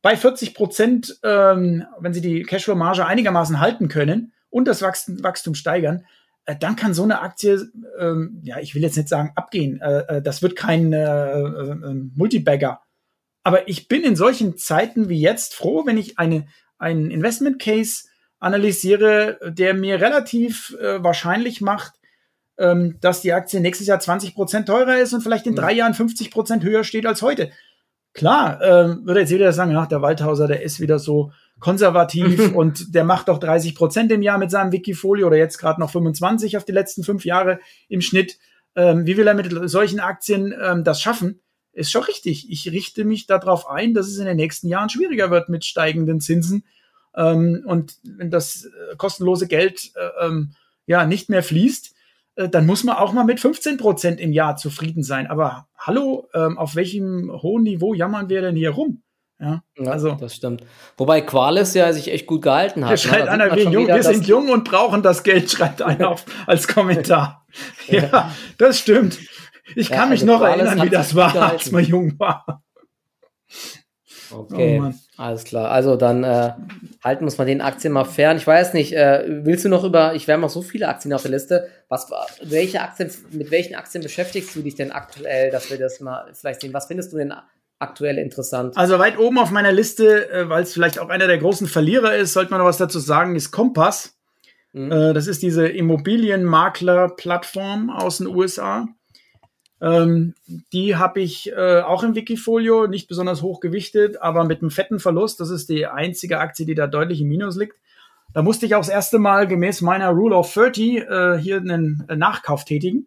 [0.00, 6.06] Bei 40 Prozent, ähm, wenn Sie die Cashflow-Marge einigermaßen halten können und das Wachstum, steigern,
[6.46, 7.68] äh, dann kann so eine Aktie,
[7.98, 11.70] ähm, ja, ich will jetzt nicht sagen abgehen, äh, äh das wird kein äh, äh,
[11.72, 12.80] äh, Multibagger.
[13.42, 16.46] Aber ich bin in solchen Zeiten wie jetzt froh, wenn ich eine,
[16.78, 18.04] einen Investment Case
[18.40, 21.94] analysiere, der mir relativ äh, wahrscheinlich macht,
[22.58, 25.94] ähm, dass die Aktie nächstes Jahr 20 Prozent teurer ist und vielleicht in drei Jahren
[25.94, 27.50] 50 Prozent höher steht als heute.
[28.14, 32.94] Klar, ähm, würde jetzt jeder sagen, ach, der Waldhauser, der ist wieder so konservativ und
[32.94, 36.56] der macht doch 30 Prozent im Jahr mit seinem Wikifolio oder jetzt gerade noch 25
[36.56, 38.38] auf die letzten fünf Jahre im Schnitt.
[38.74, 41.40] Ähm, wie will er mit solchen Aktien ähm, das schaffen?
[41.78, 42.50] Ist schon richtig.
[42.50, 46.20] Ich richte mich darauf ein, dass es in den nächsten Jahren schwieriger wird mit steigenden
[46.20, 46.64] Zinsen.
[47.14, 50.54] Ähm, und wenn das äh, kostenlose Geld äh, ähm,
[50.86, 51.94] ja nicht mehr fließt,
[52.34, 55.28] äh, dann muss man auch mal mit 15 Prozent im Jahr zufrieden sein.
[55.28, 59.02] Aber hallo, ähm, auf welchem hohen Niveau jammern wir denn hier rum?
[59.40, 60.64] Ja, ja, also das stimmt.
[60.96, 62.90] Wobei Qualis ja sich echt gut gehalten hat.
[62.90, 62.98] Ne?
[62.98, 63.30] Schreit ne?
[63.30, 67.46] einer, wir, jung, wir sind jung und brauchen das Geld, schreibt einer auf, als Kommentar.
[67.86, 69.16] ja, das stimmt.
[69.74, 71.54] Ich ja, kann mich also noch erinnern, wie das war, gehalten.
[71.54, 72.62] als man jung war.
[74.30, 75.70] Okay, oh alles klar.
[75.70, 76.52] Also dann äh,
[77.02, 78.36] halten muss man den Aktien mal fern.
[78.36, 81.22] Ich weiß nicht, äh, willst du noch über, ich werde noch so viele Aktien auf
[81.22, 81.68] der Liste.
[81.88, 82.10] Was,
[82.42, 86.60] welche Aktien, mit welchen Aktien beschäftigst du dich denn aktuell, dass wir das mal vielleicht
[86.60, 86.74] sehen?
[86.74, 87.32] Was findest du denn
[87.78, 88.76] aktuell interessant?
[88.76, 92.14] Also weit oben auf meiner Liste, äh, weil es vielleicht auch einer der großen Verlierer
[92.14, 94.16] ist, sollte man noch was dazu sagen, ist Kompass.
[94.72, 94.92] Mhm.
[94.92, 98.86] Äh, das ist diese Immobilienmakler-Plattform aus den USA.
[99.80, 100.34] Ähm,
[100.72, 104.98] die habe ich äh, auch im Wikifolio, nicht besonders hoch gewichtet, aber mit einem fetten
[104.98, 105.40] Verlust.
[105.40, 107.76] Das ist die einzige Aktie, die da deutlich im Minus liegt.
[108.34, 112.04] Da musste ich auch das erste Mal gemäß meiner Rule of 30 äh, hier einen
[112.16, 113.06] Nachkauf tätigen.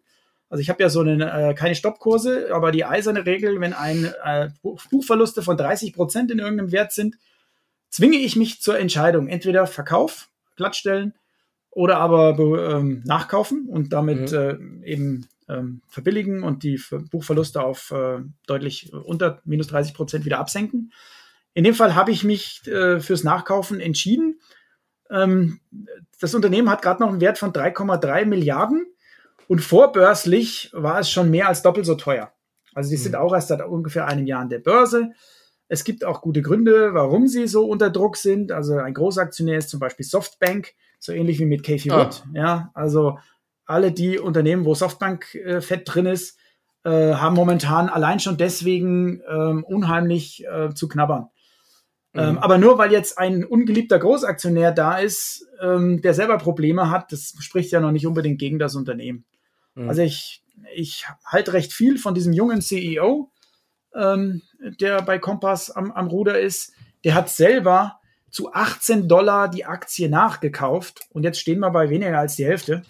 [0.50, 4.12] Also ich habe ja so eine, äh, keine Stoppkurse, aber die eiserne Regel, wenn ein
[4.22, 7.16] äh, Buchverluste von 30 Prozent in irgendeinem Wert sind,
[7.88, 9.28] zwinge ich mich zur Entscheidung.
[9.28, 11.14] Entweder Verkauf, glattstellen
[11.70, 14.82] oder aber ähm, nachkaufen und damit mhm.
[14.82, 16.80] äh, eben ähm, verbilligen und die
[17.10, 20.92] Buchverluste auf äh, deutlich unter minus 30 Prozent wieder absenken.
[21.54, 24.40] In dem Fall habe ich mich äh, fürs Nachkaufen entschieden.
[25.10, 25.60] Ähm,
[26.20, 28.86] das Unternehmen hat gerade noch einen Wert von 3,3 Milliarden
[29.48, 32.32] und vorbörslich war es schon mehr als doppelt so teuer.
[32.74, 33.02] Also die mhm.
[33.02, 35.10] sind auch erst seit ungefähr einem Jahr an der Börse.
[35.68, 38.52] Es gibt auch gute Gründe, warum sie so unter Druck sind.
[38.52, 42.24] Also ein Großaktionär ist zum Beispiel Softbank, so ähnlich wie mit Casey Wood.
[42.26, 42.30] Ah.
[42.34, 43.18] Ja, also
[43.66, 46.38] alle die Unternehmen, wo Softbank äh, fett drin ist,
[46.84, 51.28] äh, haben momentan allein schon deswegen ähm, unheimlich äh, zu knabbern.
[52.14, 52.30] Ähm, mhm.
[52.30, 57.12] Ähm, aber nur weil jetzt ein ungeliebter Großaktionär da ist, ähm, der selber Probleme hat,
[57.12, 59.24] das spricht ja noch nicht unbedingt gegen das Unternehmen.
[59.74, 59.88] Mhm.
[59.88, 60.42] Also ich,
[60.74, 63.30] ich halte recht viel von diesem jungen CEO,
[63.94, 64.42] ähm,
[64.80, 66.72] der bei Kompass am, am Ruder ist.
[67.04, 68.00] Der hat selber
[68.30, 72.82] zu 18 Dollar die Aktie nachgekauft und jetzt stehen wir bei weniger als die Hälfte.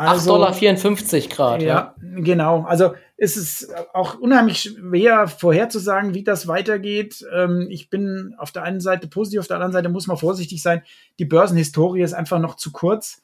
[0.00, 1.62] Also, 8,54 Dollar Grad.
[1.62, 2.64] Ja, ja, genau.
[2.64, 7.24] Also ist es auch unheimlich schwer vorherzusagen, wie das weitergeht.
[7.34, 10.62] Ähm, ich bin auf der einen Seite positiv, auf der anderen Seite muss man vorsichtig
[10.62, 10.82] sein.
[11.18, 13.22] Die Börsenhistorie ist einfach noch zu kurz.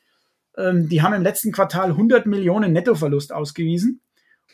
[0.56, 4.00] Ähm, die haben im letzten Quartal 100 Millionen Nettoverlust ausgewiesen.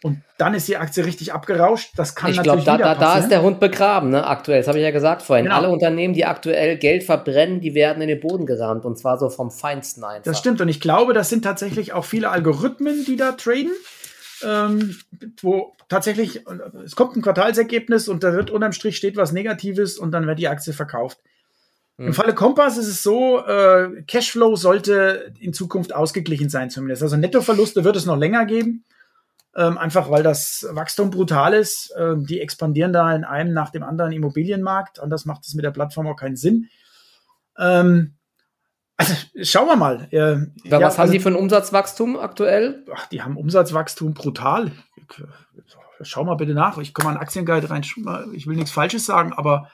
[0.03, 1.93] Und dann ist die Aktie richtig abgerauscht.
[1.97, 4.27] Das kann ich natürlich glaube, da, da, da ist der Hund begraben, ne?
[4.27, 4.59] Aktuell.
[4.59, 5.45] Das habe ich ja gesagt vorhin.
[5.45, 5.57] Genau.
[5.57, 8.85] Alle Unternehmen, die aktuell Geld verbrennen, die werden in den Boden gerammt.
[8.85, 10.25] Und zwar so vom Feinsten einfach.
[10.25, 10.61] Das stimmt.
[10.61, 13.71] Und ich glaube, das sind tatsächlich auch viele Algorithmen, die da traden.
[14.45, 14.97] Ähm,
[15.41, 16.45] wo tatsächlich,
[16.85, 20.41] es kommt ein Quartalsergebnis und da wird unterm Strich steht was Negatives und dann wird
[20.41, 21.19] die Aktie verkauft.
[21.99, 22.15] Im hm.
[22.15, 27.03] Falle Kompass ist es so, äh, Cashflow sollte in Zukunft ausgeglichen sein zumindest.
[27.03, 28.85] Also Nettoverluste wird es noch länger geben,
[29.55, 31.93] ähm, einfach weil das Wachstum brutal ist.
[31.99, 35.01] Ähm, die expandieren da in einem nach dem anderen Immobilienmarkt.
[35.01, 36.69] Anders macht es mit der Plattform auch keinen Sinn.
[37.59, 38.15] Ähm,
[38.97, 40.09] also schauen wir mal.
[40.11, 40.17] Äh,
[40.69, 42.85] ja, was also, haben die für ein Umsatzwachstum aktuell?
[42.95, 44.73] Ach, die haben Umsatzwachstum brutal.
[46.01, 46.79] Schau mal bitte nach.
[46.79, 47.83] Ich komme an Aktienguide rein.
[48.33, 49.69] Ich will nichts Falsches sagen, aber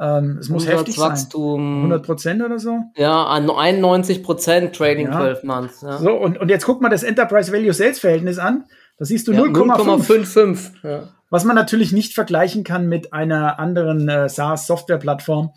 [0.00, 1.12] ähm, es muss heftig sein.
[1.12, 2.80] 100 Prozent oder so?
[2.96, 5.18] Ja, 91 Prozent Trading ja.
[5.18, 5.82] 12 Months.
[5.82, 5.98] Ja.
[5.98, 8.64] So, und, und jetzt guck mal das Enterprise Value Sales Verhältnis an.
[8.96, 10.72] Da siehst du ja, 0,55.
[10.82, 11.08] Ja.
[11.30, 15.52] Was man natürlich nicht vergleichen kann mit einer anderen äh, SaaS-Software-Plattform,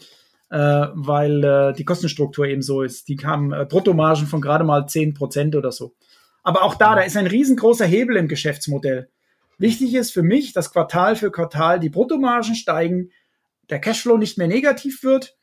[0.50, 0.58] äh,
[0.94, 3.10] weil äh, die Kostenstruktur eben so ist.
[3.10, 5.94] Die haben äh, Bruttomargen von gerade mal 10 Prozent oder so.
[6.44, 9.10] Aber auch da, da ist ein riesengroßer Hebel im Geschäftsmodell.
[9.58, 13.10] Wichtig ist für mich, dass Quartal für Quartal die Bruttomargen steigen,
[13.70, 15.36] der Cashflow nicht mehr negativ wird.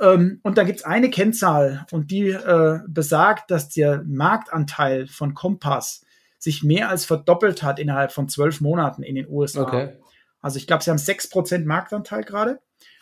[0.00, 5.34] Ähm, und da gibt es eine Kennzahl und die äh, besagt, dass der Marktanteil von
[5.34, 6.04] Kompass
[6.38, 9.62] sich mehr als verdoppelt hat innerhalb von zwölf Monaten in den USA.
[9.62, 9.92] Okay.
[10.40, 12.60] Also ich glaube, sie haben sechs Prozent Marktanteil gerade.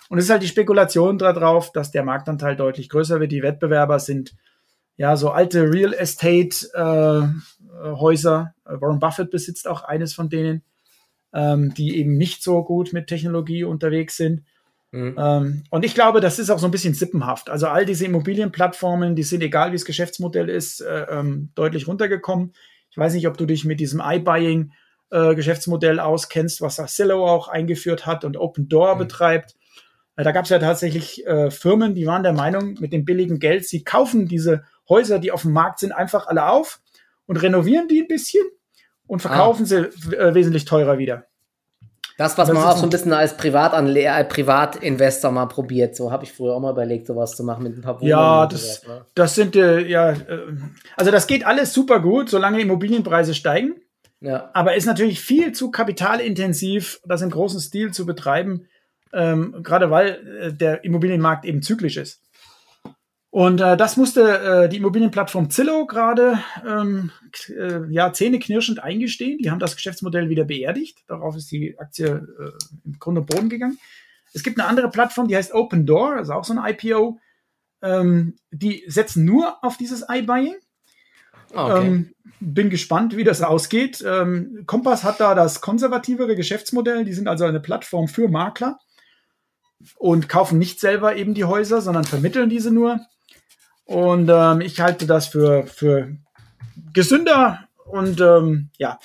[0.09, 3.33] Und es ist halt die Spekulation darauf, dass der Marktanteil deutlich größer wird.
[3.33, 4.35] Die Wettbewerber sind
[4.97, 8.55] ja so alte Real Estate äh, Häuser.
[8.65, 10.63] Warren Buffett besitzt auch eines von denen
[11.35, 14.45] ähm, die eben nicht so gut mit Technologie unterwegs sind.
[14.93, 15.17] Mhm.
[15.19, 17.51] Ähm, und ich glaube, das ist auch so ein bisschen sippenhaft.
[17.51, 22.53] Also all diese Immobilienplattformen, die sind, egal wie das Geschäftsmodell ist, äh, ähm, deutlich runtergekommen.
[22.95, 24.71] Ich weiß nicht, ob du dich mit diesem iBuying
[25.11, 28.99] äh, Geschäftsmodell auskennst, was Zillow auch eingeführt hat und Open Door mhm.
[29.01, 29.57] betreibt.
[30.15, 33.41] Äh, da gab es ja tatsächlich äh, Firmen, die waren der Meinung, mit dem billigen
[33.41, 36.81] Geld, sie kaufen diese Häuser, die auf dem Markt sind, einfach alle auf
[37.27, 38.45] und renovieren die ein bisschen
[39.09, 39.67] und verkaufen ah.
[39.67, 41.27] sie äh, wesentlich teurer wieder.
[42.17, 46.13] Das, was das man auch so ein bisschen als Privatanle als Privatinvestor mal probiert, so
[46.13, 48.11] habe ich früher auch mal überlegt, sowas zu machen mit ein paar Wohnungen.
[48.11, 49.07] Ja, das, sowas, ne?
[49.15, 50.17] das sind äh, ja, äh,
[50.97, 53.75] also das geht alles super gut, solange Immobilienpreise steigen.
[54.21, 54.51] Ja.
[54.55, 58.69] Aber ist natürlich viel zu kapitalintensiv, das im großen Stil zu betreiben,
[59.13, 62.24] ähm, gerade weil äh, der Immobilienmarkt eben zyklisch ist.
[63.35, 67.11] Und äh, das musste äh, die Immobilienplattform Zillow gerade ähm,
[67.49, 69.39] äh, ja, zähneknirschend eingestehen.
[69.39, 71.03] Die haben das Geschäftsmodell wieder beerdigt.
[71.09, 72.53] Darauf ist die Aktie äh,
[72.85, 73.77] im Grunde Boden gegangen.
[74.35, 77.19] Es gibt eine andere Plattform, die heißt Open Door, also auch so ein IPO.
[77.83, 80.55] Ähm, die setzen nur auf dieses iBuying.
[81.55, 81.87] Ah, okay.
[81.89, 84.01] Ähm, bin gespannt, wie das ausgeht.
[84.07, 87.05] Ähm, Kompass hat da das konservativere Geschäftsmodell.
[87.05, 88.79] Die sind also eine Plattform für Makler
[89.97, 93.01] und kaufen nicht selber eben die Häuser, sondern vermitteln diese nur.
[93.85, 96.17] Und ähm, ich halte das für, für
[96.93, 98.99] gesünder und ähm, ja,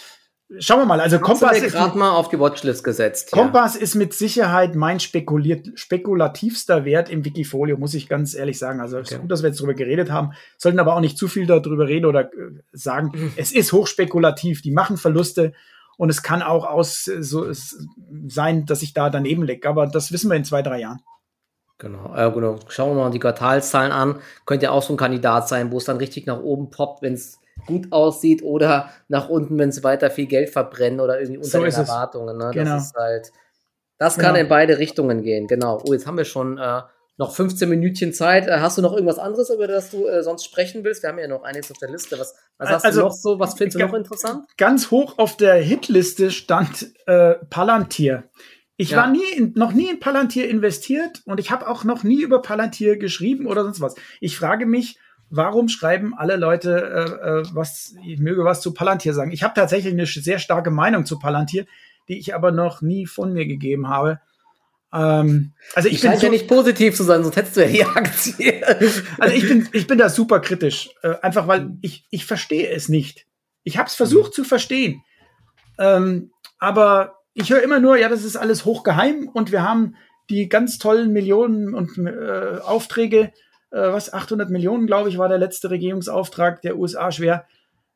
[0.59, 0.99] schauen wir mal.
[0.99, 3.31] Also Kompass ist gerade mal auf die Watchlist gesetzt.
[3.31, 3.81] Kompass ja.
[3.81, 8.79] ist mit Sicherheit mein spekuliert, spekulativster Wert im Wikifolio, muss ich ganz ehrlich sagen.
[8.79, 9.15] Also okay.
[9.15, 11.87] ist gut, dass wir jetzt darüber geredet haben, sollten aber auch nicht zu viel darüber
[11.87, 13.11] reden oder äh, sagen.
[13.13, 13.33] Mhm.
[13.35, 14.61] Es ist hochspekulativ.
[14.61, 15.53] Die machen Verluste
[15.97, 17.47] und es kann auch aus so
[18.27, 19.67] sein, dass ich da daneben liege.
[19.67, 21.01] Aber das wissen wir in zwei drei Jahren.
[21.79, 22.59] Genau, äh, genau.
[22.67, 24.21] Schauen wir mal die Quartalszahlen an.
[24.45, 27.13] Könnte ja auch so ein Kandidat sein, wo es dann richtig nach oben poppt, wenn
[27.13, 31.49] es gut aussieht oder nach unten, wenn sie weiter viel Geld verbrennen oder irgendwie unter
[31.49, 32.37] so den Erwartungen.
[32.37, 32.51] Ne?
[32.53, 32.75] Genau.
[32.75, 33.31] Das ist halt,
[33.97, 34.43] das kann genau.
[34.43, 35.47] in beide Richtungen gehen.
[35.47, 35.81] Genau.
[35.85, 36.81] Oh, jetzt haben wir schon äh,
[37.17, 38.47] noch 15 Minütchen Zeit.
[38.47, 41.03] Äh, hast du noch irgendwas anderes, über das du äh, sonst sprechen willst?
[41.03, 42.19] Wir haben ja noch einiges auf der Liste.
[42.19, 43.39] Was, was hast also, du noch so?
[43.39, 44.45] Was findest du noch interessant?
[44.57, 48.23] Ganz hoch auf der Hitliste stand äh, Palantir.
[48.79, 48.99] Ich ja.
[48.99, 52.41] war nie in, noch nie in Palantir investiert und ich habe auch noch nie über
[52.41, 53.95] Palantir geschrieben oder sonst was.
[54.21, 54.97] Ich frage mich,
[55.29, 59.31] warum schreiben alle Leute, äh, äh, was ich möge was zu Palantir sagen.
[59.31, 61.65] Ich habe tatsächlich eine sehr starke Meinung zu Palantir,
[62.07, 64.21] die ich aber noch nie von mir gegeben habe.
[64.93, 67.67] Ähm, also ich, ich bin so, ja nicht positiv zu sein, sonst hättest du ja
[67.67, 68.63] die Aktie.
[69.19, 72.87] also ich bin, ich bin da super kritisch, äh, einfach weil ich, ich verstehe es
[72.87, 73.25] nicht.
[73.65, 74.35] Ich habe es versucht mhm.
[74.35, 75.03] zu verstehen,
[75.77, 79.95] ähm, aber ich höre immer nur, ja, das ist alles hochgeheim und wir haben
[80.29, 83.31] die ganz tollen Millionen und äh, Aufträge,
[83.71, 87.47] äh, was 800 Millionen, glaube ich, war der letzte Regierungsauftrag der USA schwer.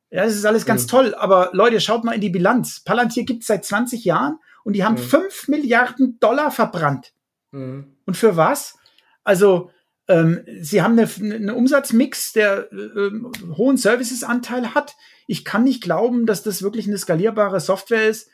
[0.10, 0.88] Ja, das ist alles ganz mhm.
[0.88, 2.84] toll, aber Leute, schaut mal in die Bilanz.
[2.84, 5.00] Palantir gibt es seit 20 Jahren und die haben mhm.
[5.00, 7.14] 5 Milliarden Dollar verbrannt.
[7.52, 7.96] Mhm.
[8.06, 8.78] Und für was?
[9.24, 9.72] Also,
[10.08, 13.12] ähm, sie haben einen Umsatzmix, der äh,
[13.56, 14.96] hohen Servicesanteil hat.
[15.28, 18.30] Ich kann nicht glauben, dass das wirklich eine skalierbare Software ist,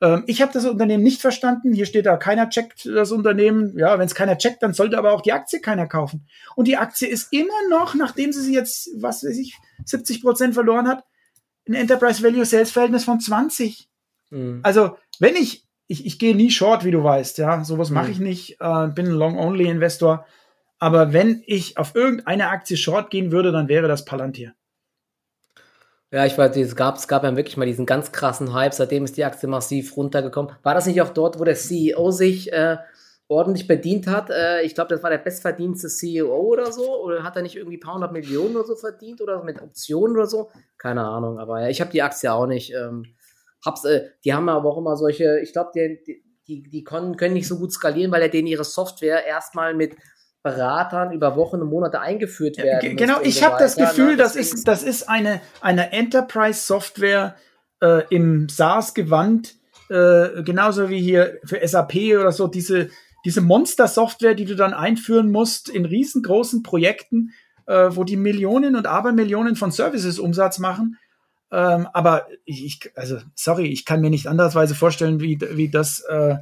[0.00, 1.72] ähm, ich habe das Unternehmen nicht verstanden.
[1.72, 3.76] Hier steht da, keiner checkt das Unternehmen.
[3.78, 6.26] Ja, wenn es keiner checkt, dann sollte aber auch die Aktie keiner kaufen.
[6.54, 10.54] Und die Aktie ist immer noch, nachdem sie sie jetzt, was weiß ich, 70 Prozent
[10.54, 11.04] verloren hat,
[11.68, 13.88] ein Enterprise Value Sales Verhältnis von 20.
[14.30, 14.60] Mhm.
[14.62, 17.94] Also, wenn ich, ich, ich gehe nie short, wie du weißt, ja, sowas mhm.
[17.94, 20.26] mache ich nicht, äh, bin ein Long-Only-Investor.
[20.78, 24.54] Aber wenn ich auf irgendeine Aktie short gehen würde, dann wäre das Palantir.
[26.16, 29.04] Ja, ich weiß, es gab, es gab ja wirklich mal diesen ganz krassen Hype, seitdem
[29.04, 30.50] ist die Aktie massiv runtergekommen.
[30.62, 32.78] War das nicht auch dort, wo der CEO sich äh,
[33.28, 34.30] ordentlich bedient hat?
[34.30, 37.04] Äh, ich glaube, das war der bestverdienste CEO oder so.
[37.04, 40.16] Oder hat er nicht irgendwie ein paar hundert Millionen oder so verdient oder mit Optionen
[40.16, 40.48] oder so?
[40.78, 42.72] Keine Ahnung, aber ja, ich habe die Aktie auch nicht.
[42.72, 43.14] Ähm,
[43.62, 47.34] hab's, äh, die haben aber auch immer solche, ich glaube, die, die, die können, können
[47.34, 49.94] nicht so gut skalieren, weil er denen ihre Software erstmal mit
[50.46, 52.96] Beratern über Wochen und Monate eingeführt werden.
[52.96, 54.16] Genau, ich habe das Gefühl, ne?
[54.16, 57.34] das ist, das ist eine, eine Enterprise-Software
[57.82, 59.56] äh, im SaaS-Gewand,
[59.88, 62.90] äh, genauso wie hier für SAP oder so, diese,
[63.24, 67.32] diese Monster-Software, die du dann einführen musst in riesengroßen Projekten,
[67.66, 70.96] äh, wo die Millionen und Abermillionen von Services Umsatz machen.
[71.50, 76.36] Ähm, aber ich, also, sorry, ich kann mir nicht andersweise vorstellen, wie, wie das äh,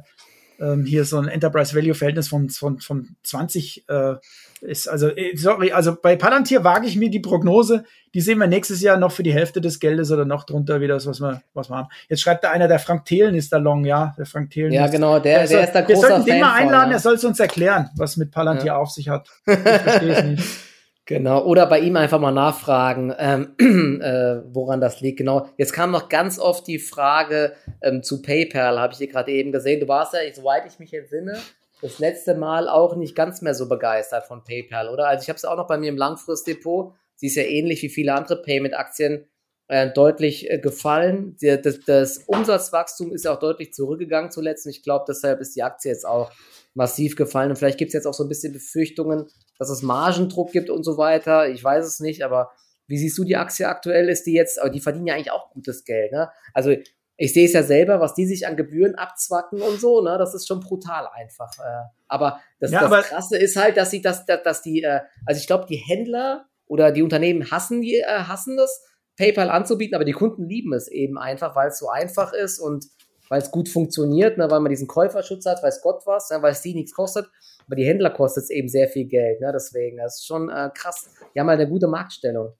[0.59, 4.15] ähm, hier so ein Enterprise-Value-Verhältnis von, von, von 20 äh,
[4.61, 4.87] ist.
[4.87, 7.83] Also, äh, sorry, also bei Palantir wage ich mir die Prognose,
[8.13, 10.87] die sehen wir nächstes Jahr noch für die Hälfte des Geldes oder noch drunter wie
[10.87, 11.89] das, was wir, was wir haben.
[12.09, 14.71] Jetzt schreibt da einer, der Frank Thelen ist da long, ja, der Frank Thelen.
[14.71, 16.97] Ja, genau, der, der, soll, ist da großer Wir sollten den mal einladen, von, ja.
[16.97, 18.77] er soll es uns erklären, was mit Palantir ja.
[18.77, 19.29] auf sich hat.
[19.45, 20.43] Ich verstehe es nicht.
[21.07, 23.53] Genau, oder bei ihm einfach mal nachfragen, ähm,
[24.01, 25.19] äh, woran das liegt.
[25.19, 29.31] Genau, jetzt kam noch ganz oft die Frage ähm, zu PayPal, habe ich hier gerade
[29.31, 29.79] eben gesehen.
[29.79, 31.39] Du warst ja, soweit ich mich entsinne,
[31.81, 35.07] das letzte Mal auch nicht ganz mehr so begeistert von PayPal, oder?
[35.07, 36.95] Also ich habe es auch noch bei mir im Langfristdepot.
[37.15, 39.27] Sie ist ja ähnlich wie viele andere Payment-Aktien
[39.67, 41.37] äh, deutlich äh, gefallen.
[41.41, 44.65] Der, das, das, Umsatzwachstum ist ja auch deutlich zurückgegangen zuletzt.
[44.65, 46.31] Und ich glaube, deshalb ist die Aktie jetzt auch
[46.73, 47.51] massiv gefallen.
[47.51, 49.27] Und vielleicht gibt es jetzt auch so ein bisschen Befürchtungen,
[49.57, 51.49] dass es Margendruck gibt und so weiter.
[51.49, 52.51] Ich weiß es nicht, aber
[52.87, 54.09] wie siehst du die Aktie aktuell?
[54.09, 56.29] Ist die jetzt, die verdienen ja eigentlich auch gutes Geld, ne?
[56.53, 56.75] Also
[57.17, 60.17] ich sehe es ja selber, was die sich an Gebühren abzwacken und so, ne?
[60.17, 61.51] Das ist schon brutal einfach.
[61.59, 61.87] Äh.
[62.07, 65.01] aber das, ja, das aber Krasse ist halt, dass sie das, dass, dass die, äh,
[65.25, 68.83] also ich glaube, die Händler oder die Unternehmen hassen die, äh, hassen das,
[69.17, 72.85] PayPal anzubieten, aber die Kunden lieben es eben einfach, weil es so einfach ist und
[73.29, 74.51] weil es gut funktioniert, ne?
[74.51, 76.41] weil man diesen Käuferschutz hat, weiß Gott was, ne?
[76.41, 77.29] weil es die nichts kostet.
[77.65, 79.41] Aber die Händler kostet es eben sehr viel Geld.
[79.41, 79.51] Ne?
[79.53, 81.09] Deswegen, das ist schon äh, krass.
[81.33, 82.53] Die haben halt eine gute Marktstellung.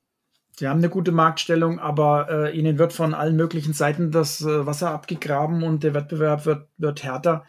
[0.58, 4.66] Sie haben eine gute Marktstellung, aber äh, ihnen wird von allen möglichen Seiten das äh,
[4.66, 7.46] Wasser abgegraben und der Wettbewerb wird, wird härter.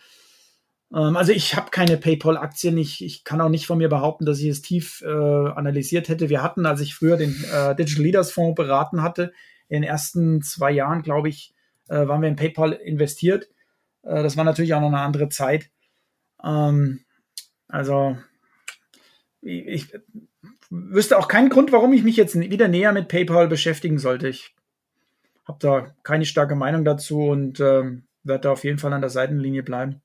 [0.92, 2.76] Ähm, also ich habe keine PayPal-Aktien.
[2.78, 6.28] Ich, ich kann auch nicht von mir behaupten, dass ich es tief äh, analysiert hätte.
[6.28, 9.32] Wir hatten, als ich früher den äh, Digital Leaders Fonds beraten hatte,
[9.68, 11.54] in den ersten zwei Jahren, glaube ich,
[11.88, 13.48] äh, waren wir in PayPal investiert.
[14.02, 15.70] Äh, das war natürlich auch noch eine andere Zeit.
[16.42, 17.00] Ähm,
[17.68, 18.16] also
[19.42, 19.92] ich,
[20.70, 24.28] wüsste auch keinen Grund, warum ich mich jetzt wieder näher mit PayPal beschäftigen sollte.
[24.28, 24.54] Ich
[25.46, 29.10] habe da keine starke Meinung dazu und ähm, werde da auf jeden Fall an der
[29.10, 30.02] Seitenlinie bleiben.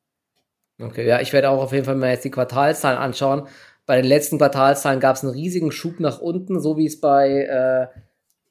[0.80, 3.47] Okay, ja, ich werde auch auf jeden Fall mal jetzt die Quartalzahlen anschauen.
[3.86, 7.43] Bei den letzten Quartalzahlen gab es einen riesigen Schub nach unten, so wie es bei,
[7.43, 7.88] äh,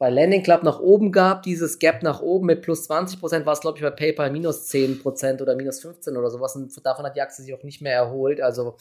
[0.01, 1.43] bei Landing Club nach oben gab.
[1.43, 4.67] Dieses Gap nach oben mit plus 20 Prozent war es, glaube ich, bei PayPal minus
[4.69, 6.57] 10 Prozent oder minus 15 oder sowas.
[6.57, 8.41] Und davon hat die Aktie sich auch nicht mehr erholt.
[8.41, 8.79] Also,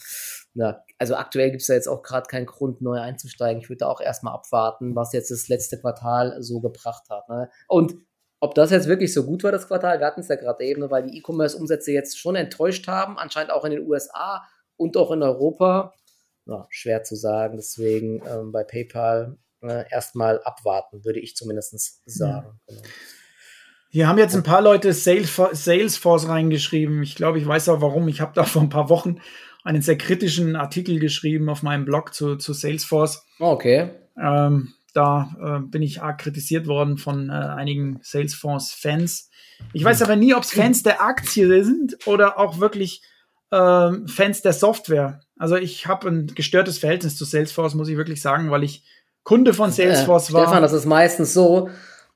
[0.54, 3.60] na, also aktuell gibt es da jetzt auch gerade keinen Grund, neu einzusteigen.
[3.60, 7.28] Ich würde auch erstmal abwarten, was jetzt das letzte Quartal so gebracht hat.
[7.28, 7.50] Ne?
[7.68, 7.96] Und
[8.40, 10.90] ob das jetzt wirklich so gut war, das Quartal, wir hatten es ja gerade eben,
[10.90, 14.42] weil die E-Commerce-Umsätze jetzt schon enttäuscht haben, anscheinend auch in den USA
[14.78, 15.92] und auch in Europa.
[16.46, 22.46] Ja, schwer zu sagen, deswegen ähm, bei PayPal äh, erstmal abwarten, würde ich zumindest sagen.
[22.68, 22.74] Ja.
[22.74, 22.82] Genau.
[23.92, 27.02] Hier haben jetzt ein paar Leute Salesforce, reingeschrieben.
[27.02, 28.06] Ich glaube, ich weiß auch warum.
[28.06, 29.20] Ich habe da vor ein paar Wochen
[29.64, 33.26] einen sehr kritischen Artikel geschrieben auf meinem Blog zu, zu Salesforce.
[33.40, 33.90] Okay.
[34.16, 39.30] Ähm, da äh, bin ich arg kritisiert worden von äh, einigen Salesforce-Fans.
[39.72, 43.02] Ich weiß aber nie, ob es Fans der Aktie sind oder auch wirklich
[43.50, 45.20] äh, Fans der Software.
[45.36, 48.84] Also ich habe ein gestörtes Verhältnis zu Salesforce, muss ich wirklich sagen, weil ich
[49.24, 50.42] Kunde von Salesforce äh, war.
[50.42, 51.68] Stefan, das ist meistens so.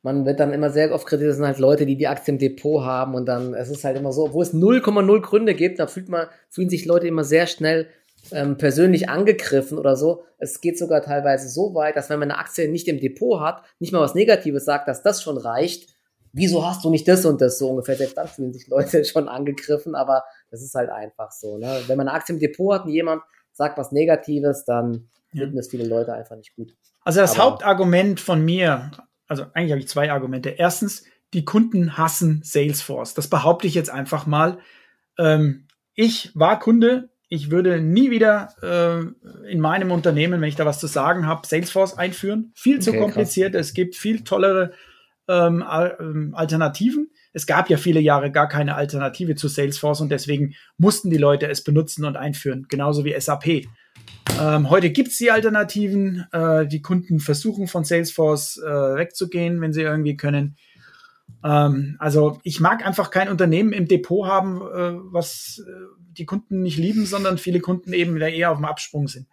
[0.02, 2.38] Man wird dann immer sehr oft kritisiert, das sind halt Leute, die die Aktie im
[2.38, 5.86] Depot haben und dann, es ist halt immer so, obwohl es 0,0 Gründe gibt, da
[5.86, 7.88] fühlt man, fühlen sich Leute immer sehr schnell
[8.32, 10.24] ähm, persönlich angegriffen oder so.
[10.38, 13.62] Es geht sogar teilweise so weit, dass wenn man eine Aktie nicht im Depot hat,
[13.78, 15.94] nicht mal was Negatives sagt, dass das schon reicht.
[16.32, 17.96] Wieso hast du nicht das und das so ungefähr?
[17.96, 21.58] Selbst dann fühlen sich Leute schon angegriffen, aber das ist halt einfach so.
[21.58, 21.80] Ne?
[21.86, 25.42] Wenn man eine Aktie im Depot hat und jemand sagt was Negatives, dann ja.
[25.42, 26.74] finden es viele Leute einfach nicht gut.
[27.04, 28.90] Also das aber, Hauptargument von mir,
[29.28, 30.50] also eigentlich habe ich zwei Argumente.
[30.50, 33.14] Erstens, die Kunden hassen Salesforce.
[33.14, 34.58] Das behaupte ich jetzt einfach mal.
[35.18, 40.66] Ähm, ich war Kunde ich würde nie wieder äh, in meinem Unternehmen, wenn ich da
[40.66, 42.52] was zu sagen habe, Salesforce einführen.
[42.54, 43.52] Viel zu okay, kompliziert.
[43.52, 43.68] Krass.
[43.68, 44.72] Es gibt viel tollere
[45.26, 45.64] ähm,
[45.98, 47.10] ähm, Alternativen.
[47.32, 51.48] Es gab ja viele Jahre gar keine Alternative zu Salesforce und deswegen mussten die Leute
[51.48, 53.66] es benutzen und einführen, genauso wie SAP.
[54.40, 56.26] Ähm, heute gibt es die Alternativen.
[56.32, 60.56] Äh, die Kunden versuchen von Salesforce äh, wegzugehen, wenn sie irgendwie können.
[61.44, 65.70] Ähm, also ich mag einfach kein Unternehmen im Depot haben, äh, was äh,
[66.12, 69.28] die Kunden nicht lieben, sondern viele Kunden eben wieder eher auf dem Absprung sind.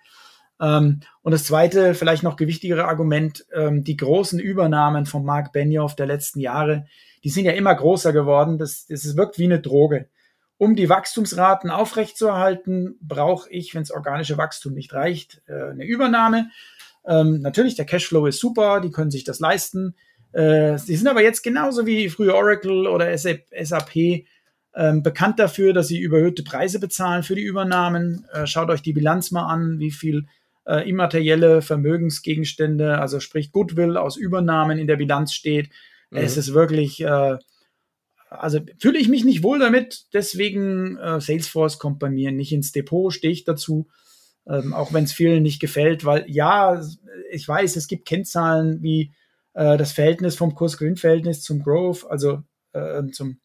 [0.60, 5.96] Ähm, und das zweite, vielleicht noch gewichtigere Argument, ähm, die großen Übernahmen von Mark Benioff
[5.96, 6.86] der letzten Jahre,
[7.24, 8.58] die sind ja immer größer geworden.
[8.58, 10.10] Das, das wirkt wie eine Droge.
[10.62, 16.52] Um die Wachstumsraten aufrechtzuerhalten, brauche ich, wenn das organische Wachstum nicht reicht, äh, eine Übernahme.
[17.04, 19.96] Ähm, natürlich, der Cashflow ist super, die können sich das leisten.
[20.34, 23.96] Äh, sie sind aber jetzt genauso wie früher Oracle oder SAP
[24.76, 28.28] ähm, bekannt dafür, dass sie überhöhte Preise bezahlen für die Übernahmen.
[28.32, 30.28] Äh, schaut euch die Bilanz mal an, wie viel
[30.68, 35.72] äh, immaterielle Vermögensgegenstände, also sprich Goodwill aus Übernahmen in der Bilanz steht.
[36.12, 36.20] Mhm.
[36.20, 37.04] Es ist wirklich,
[38.32, 42.72] also fühle ich mich nicht wohl damit, deswegen äh, Salesforce kommt bei mir nicht ins
[42.72, 43.88] Depot, stehe ich dazu.
[44.50, 46.82] Ähm, auch wenn es vielen nicht gefällt, weil ja,
[47.30, 49.14] ich weiß, es gibt Kennzahlen wie
[49.54, 52.42] äh, das Verhältnis vom Kurs-Gewinn-Verhältnis zum Growth, also
[52.74, 53.40] äh, zum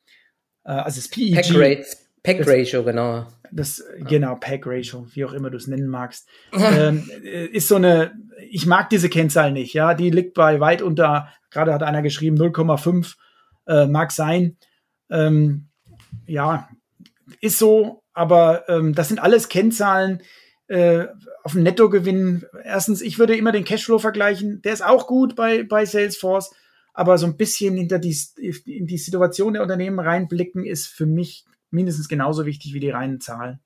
[0.62, 1.34] also das PEG.
[1.34, 1.86] Pack, Rate,
[2.24, 3.26] Pack Ratio, genau.
[3.52, 7.76] Das, genau, Pack Ratio, wie auch immer du es nennen magst, ähm, äh, ist so
[7.76, 8.12] eine,
[8.50, 12.36] ich mag diese Kennzahl nicht, ja, die liegt bei weit unter, gerade hat einer geschrieben,
[12.36, 13.14] 0,5
[13.68, 14.56] äh, mag sein.
[15.10, 15.68] Ähm,
[16.26, 16.68] ja,
[17.40, 20.22] ist so, aber ähm, das sind alles Kennzahlen
[20.68, 21.06] äh,
[21.44, 22.44] auf dem Nettogewinn.
[22.64, 24.62] Erstens, ich würde immer den Cashflow vergleichen.
[24.62, 26.54] Der ist auch gut bei, bei Salesforce,
[26.94, 28.16] aber so ein bisschen hinter die,
[28.64, 33.20] in die Situation der Unternehmen reinblicken ist für mich mindestens genauso wichtig wie die reinen
[33.20, 33.60] Zahlen.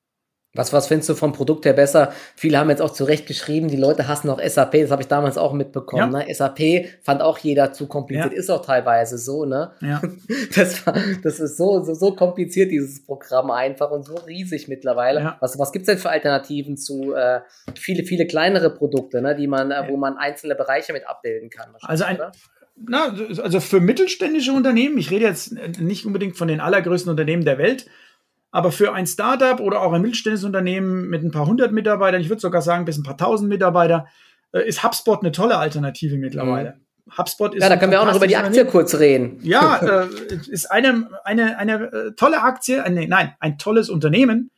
[0.52, 2.12] Was, was findest du vom Produkt her besser?
[2.34, 5.06] Viele haben jetzt auch zu Recht geschrieben, die Leute hassen auch SAP, das habe ich
[5.06, 6.12] damals auch mitbekommen.
[6.12, 6.24] Ja.
[6.24, 6.34] Ne?
[6.34, 8.38] SAP fand auch jeder zu kompliziert, ja.
[8.38, 9.72] ist auch teilweise so, ne?
[9.80, 10.02] Ja.
[10.54, 15.20] Das, war, das ist so, so, so kompliziert, dieses Programm einfach und so riesig mittlerweile.
[15.20, 15.36] Ja.
[15.40, 17.40] Was, was gibt's denn für Alternativen zu äh,
[17.74, 21.70] viele, viele kleinere Produkte, ne, die man, äh, wo man einzelne Bereiche mit abbilden kann?
[21.82, 22.18] Also ein,
[22.76, 27.58] na, also für mittelständische Unternehmen, ich rede jetzt nicht unbedingt von den allergrößten Unternehmen der
[27.58, 27.86] Welt,
[28.50, 32.28] aber für ein Startup oder auch ein mittelständisches Unternehmen mit ein paar hundert Mitarbeitern, ich
[32.28, 34.06] würde sogar sagen bis ein paar tausend Mitarbeiter,
[34.52, 36.72] äh, ist HubSpot eine tolle Alternative mittlerweile.
[36.72, 37.18] Mhm.
[37.18, 37.62] HubSpot ist.
[37.62, 39.38] Ja, da können wir auch noch über die Aktie kurz reden.
[39.42, 40.08] Ja, äh,
[40.48, 44.50] ist eine, eine, eine äh, tolle Aktie, ein, nein, ein tolles Unternehmen,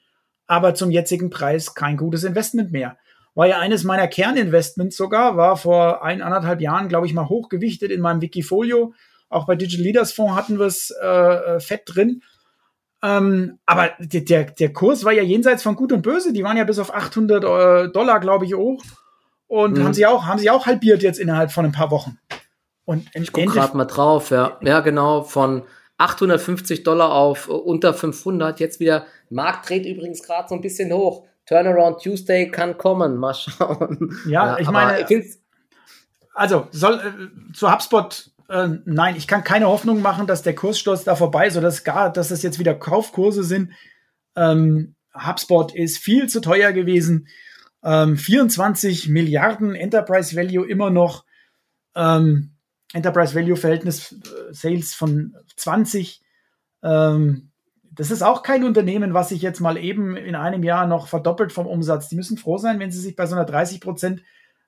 [0.46, 2.96] aber zum jetzigen Preis kein gutes Investment mehr.
[3.34, 7.90] War ja eines meiner Kerninvestments sogar, war vor ein, anderthalb Jahren, glaube ich, mal hochgewichtet
[7.90, 8.92] in meinem Wikifolio.
[9.30, 12.22] Auch bei Digital Leaders Fonds hatten wir es äh, äh, fett drin.
[13.04, 16.32] Ähm, aber der, der Kurs war ja jenseits von Gut und Böse.
[16.32, 18.82] Die waren ja bis auf 800 äh, Dollar, glaube ich, hoch.
[19.48, 19.84] Und mhm.
[19.84, 22.18] haben sie auch, haben sie auch halbiert jetzt innerhalb von ein paar Wochen.
[22.84, 24.58] Und ich gucke gerade mal drauf, ja.
[24.62, 25.62] Ja, genau, von
[25.98, 28.60] 850 Dollar auf äh, unter 500.
[28.60, 31.26] Jetzt wieder, Markt dreht übrigens gerade so ein bisschen hoch.
[31.46, 33.16] Turnaround Tuesday kann kommen.
[33.16, 34.16] Mal schauen.
[34.26, 35.06] Ja, ja ich meine,
[36.34, 41.04] also soll äh, zu HubSpot äh, nein, ich kann keine Hoffnung machen, dass der Kurssturz
[41.04, 43.72] da vorbei ist oder dass gar, dass das jetzt wieder Kaufkurse sind.
[44.36, 47.28] Ähm, HubSpot ist viel zu teuer gewesen.
[47.84, 51.24] Ähm, 24 Milliarden Enterprise Value immer noch.
[51.94, 52.52] Ähm,
[52.92, 56.22] Enterprise Value Verhältnis äh, Sales von 20.
[56.82, 57.50] Ähm,
[57.94, 61.52] das ist auch kein Unternehmen, was sich jetzt mal eben in einem Jahr noch verdoppelt
[61.52, 62.08] vom Umsatz.
[62.08, 64.22] Die müssen froh sein, wenn sie sich bei so einer 30 Prozent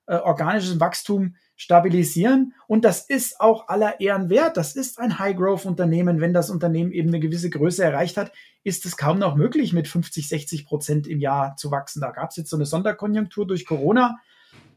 [0.07, 2.55] äh, organisches Wachstum stabilisieren.
[2.67, 4.57] Und das ist auch aller Ehren wert.
[4.57, 6.21] Das ist ein High-Growth-Unternehmen.
[6.21, 8.33] Wenn das Unternehmen eben eine gewisse Größe erreicht hat,
[8.65, 12.01] ist es kaum noch möglich, mit 50, 60 Prozent im Jahr zu wachsen.
[12.01, 14.19] Da gab es jetzt so eine Sonderkonjunktur durch Corona.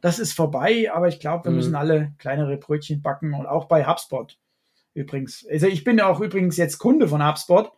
[0.02, 1.58] Das ist vorbei, aber ich glaube, wir mhm.
[1.58, 4.38] müssen alle kleinere Brötchen backen und auch bei HubSpot
[4.94, 5.46] übrigens.
[5.50, 7.72] Also ich bin auch übrigens jetzt Kunde von HubSpot.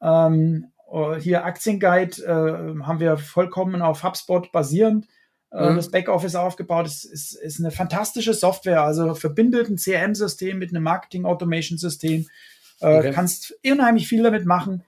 [0.00, 0.72] Ähm,
[1.20, 5.06] hier Aktienguide äh, haben wir vollkommen auf HubSpot basierend
[5.52, 5.76] mhm.
[5.76, 6.86] das Backoffice aufgebaut.
[6.86, 12.26] Es ist, ist eine fantastische Software, also verbindet ein CRM-System mit einem Marketing-Automation-System.
[12.80, 13.12] Äh, okay.
[13.12, 14.84] Kannst unheimlich viel damit machen.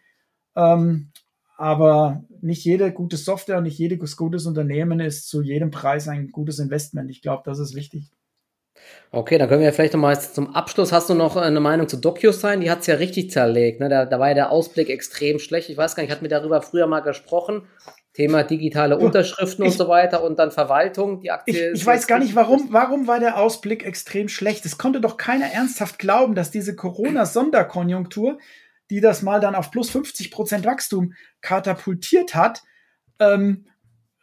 [0.56, 1.10] Ähm,
[1.56, 6.32] aber nicht jede gute Software und nicht jedes gutes Unternehmen ist zu jedem Preis ein
[6.32, 7.10] gutes Investment.
[7.10, 8.10] Ich glaube, das ist wichtig.
[9.12, 10.92] Okay, dann können wir vielleicht nochmal zum Abschluss.
[10.92, 12.60] Hast du noch eine Meinung zu DocuSign?
[12.60, 13.80] Die hat es ja richtig zerlegt.
[13.80, 13.88] Ne?
[13.88, 15.70] Da, da, war ja der Ausblick extrem schlecht.
[15.70, 17.62] Ich weiß gar nicht, ich hatte mir darüber früher mal gesprochen.
[18.14, 21.20] Thema digitale Unterschriften ich, und so weiter und dann Verwaltung.
[21.20, 24.64] Die Aktie ich, ich weiß gar nicht, warum, warum war der Ausblick extrem schlecht.
[24.64, 28.38] Es konnte doch keiner ernsthaft glauben, dass diese Corona-Sonderkonjunktur,
[28.88, 32.62] die das mal dann auf plus 50 Prozent Wachstum katapultiert hat,
[33.18, 33.66] ähm,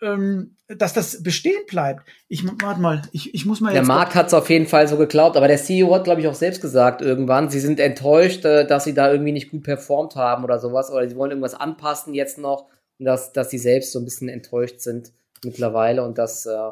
[0.01, 2.07] ähm, dass das bestehen bleibt.
[2.29, 4.95] Ich warte mal, ich, ich muss mal Der Markt hat es auf jeden Fall so
[4.95, 8.65] geglaubt, aber der CEO hat, glaube ich, auch selbst gesagt irgendwann, sie sind enttäuscht, äh,
[8.65, 12.13] dass sie da irgendwie nicht gut performt haben oder sowas, oder sie wollen irgendwas anpassen
[12.13, 12.70] jetzt noch
[13.06, 15.12] dass, dass sie selbst so ein bisschen enttäuscht sind
[15.43, 16.70] mittlerweile und das äh,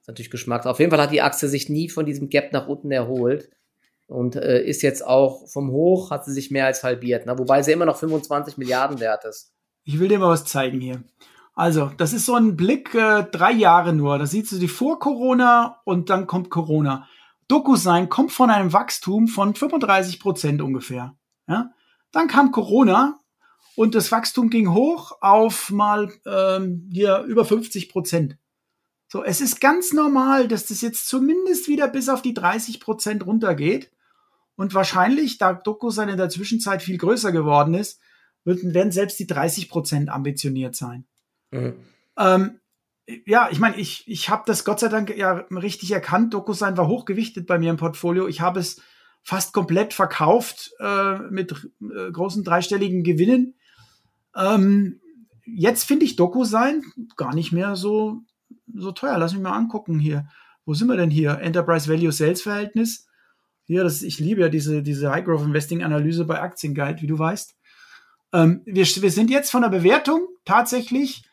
[0.00, 0.66] ist natürlich Geschmack.
[0.66, 3.50] Auf jeden Fall hat die Aktie sich nie von diesem Gap nach unten erholt
[4.06, 7.38] und äh, ist jetzt auch vom Hoch, hat sie sich mehr als halbiert, ne?
[7.38, 9.52] wobei sie immer noch 25 Milliarden wert ist.
[9.84, 11.02] Ich will dir mal was zeigen hier.
[11.54, 14.18] Also, das ist so ein Blick, äh, drei Jahre nur.
[14.18, 17.06] Da siehst du die vor Corona und dann kommt Corona.
[17.48, 21.14] DocuSign kommt von einem Wachstum von 35 Prozent ungefähr.
[21.46, 21.70] Ja?
[22.10, 23.20] Dann kam Corona
[23.76, 28.36] und das Wachstum ging hoch auf mal ähm, hier über 50 Prozent.
[29.08, 33.26] So, es ist ganz normal, dass das jetzt zumindest wieder bis auf die 30 Prozent
[33.26, 33.90] runtergeht.
[34.56, 38.00] Und wahrscheinlich, da DocuSign in der Zwischenzeit viel größer geworden ist,
[38.44, 41.06] werden selbst die 30 Prozent ambitioniert sein.
[41.50, 41.74] Mhm.
[42.18, 42.60] Ähm,
[43.26, 46.32] ja, ich meine, ich, ich habe das Gott sei Dank ja richtig erkannt.
[46.32, 48.28] DocuSign war hochgewichtet bei mir im Portfolio.
[48.28, 48.80] Ich habe es
[49.22, 53.54] fast komplett verkauft äh, mit äh, großen dreistelligen Gewinnen.
[54.36, 55.00] Ähm,
[55.44, 56.82] jetzt finde ich Doku sein
[57.16, 58.22] gar nicht mehr so,
[58.74, 59.18] so teuer.
[59.18, 60.26] Lass mich mal angucken hier.
[60.64, 61.38] Wo sind wir denn hier?
[61.40, 63.06] Enterprise Value Sales Verhältnis.
[63.64, 67.18] Hier, das, ich liebe ja diese, diese High Growth Investing Analyse bei Aktienguide, wie du
[67.18, 67.54] weißt.
[68.32, 71.24] Ähm, wir, wir sind jetzt von der Bewertung tatsächlich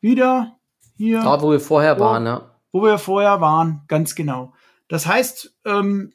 [0.00, 0.58] wieder
[0.96, 1.20] hier.
[1.20, 2.50] Da, wo wir vorher wo, waren, ja.
[2.72, 4.54] Wo wir vorher waren, ganz genau.
[4.88, 6.12] Das heißt, ähm,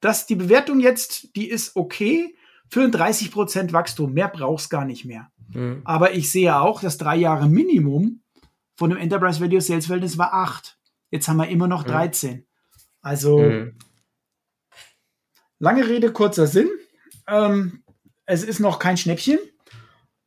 [0.00, 2.36] dass die Bewertung jetzt, die ist okay
[2.70, 5.28] 35 Prozent Wachstum, mehr brauchst gar nicht mehr.
[5.52, 5.82] Mhm.
[5.84, 8.22] Aber ich sehe auch, das drei Jahre Minimum
[8.76, 10.78] von dem Enterprise Value Sales Verhältnis war 8.
[11.10, 12.36] Jetzt haben wir immer noch 13.
[12.36, 12.44] Mhm.
[13.00, 13.78] Also, mhm.
[15.58, 16.68] lange Rede, kurzer Sinn.
[17.28, 17.82] Ähm,
[18.26, 19.38] es ist noch kein Schnäppchen.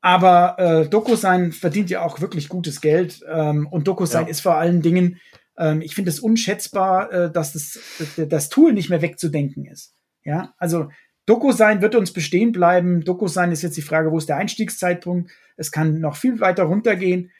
[0.02, 3.20] Aber äh, DocuSign verdient ja auch wirklich gutes Geld.
[3.28, 4.30] Ähm, und DocuSign ja.
[4.30, 5.20] ist vor allen Dingen,
[5.58, 7.80] ähm, ich finde es unschätzbar, äh, dass das,
[8.16, 9.96] das Tool nicht mehr wegzudenken ist.
[10.24, 10.90] Ja, also
[11.28, 13.04] DocuSign wird uns bestehen bleiben.
[13.04, 15.30] DocuSign ist jetzt die Frage, wo ist der Einstiegszeitpunkt?
[15.58, 17.32] Es kann noch viel weiter runtergehen.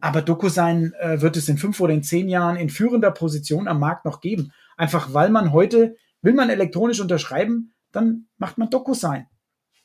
[0.00, 3.80] Aber DocuSign äh, wird es in fünf oder in zehn Jahren in führender Position am
[3.80, 4.52] Markt noch geben.
[4.76, 9.26] Einfach weil man heute, will man elektronisch unterschreiben, dann macht man DocuSign.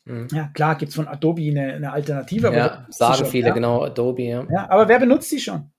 [0.05, 0.27] Mhm.
[0.31, 2.53] Ja, klar gibt es von Adobe eine, eine Alternative.
[2.53, 3.53] Ja, sagen schon, viele, ja?
[3.53, 4.47] genau, Adobe, ja.
[4.49, 4.69] ja.
[4.69, 5.71] Aber wer benutzt die schon?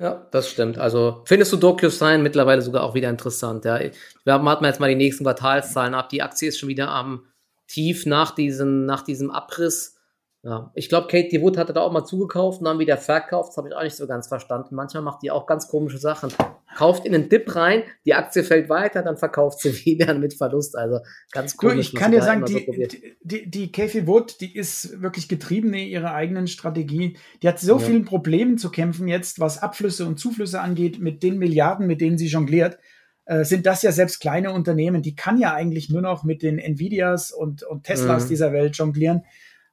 [0.00, 0.78] Ja, das stimmt.
[0.78, 3.66] Also findest du DocuSign mittlerweile sogar auch wieder interessant.
[3.66, 3.92] Ja, wir
[4.24, 6.08] warten jetzt mal die nächsten Quartalszahlen ab.
[6.08, 7.26] Die Aktie ist schon wieder am
[7.66, 9.99] Tief nach diesem, nach diesem Abriss.
[10.42, 13.50] Ja, ich glaube, Kate Wood hatte da auch mal zugekauft und dann wieder verkauft.
[13.50, 14.74] Das habe ich auch nicht so ganz verstanden.
[14.74, 16.32] Manchmal macht die auch ganz komische Sachen.
[16.74, 20.78] Kauft in einen Dip rein, die Aktie fällt weiter, dann verkauft sie wieder mit Verlust.
[20.78, 21.92] Also ganz komisch.
[21.92, 25.88] ich kann dir sagen, die, so die, die Kathy Wood, die ist wirklich getrieben in
[25.88, 27.18] ihrer eigenen Strategie.
[27.42, 27.78] Die hat so ja.
[27.78, 32.16] vielen Problemen zu kämpfen jetzt, was Abflüsse und Zuflüsse angeht, mit den Milliarden, mit denen
[32.16, 32.78] sie jongliert.
[33.26, 35.02] Äh, sind das ja selbst kleine Unternehmen.
[35.02, 38.28] Die kann ja eigentlich nur noch mit den Nvidias und, und Teslas mhm.
[38.28, 39.24] dieser Welt jonglieren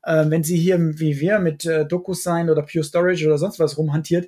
[0.07, 3.77] äh, wenn sie hier wie wir mit äh, DocuSign oder Pure Storage oder sonst was
[3.77, 4.27] rumhantiert,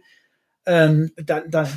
[0.65, 1.67] ähm, da, da,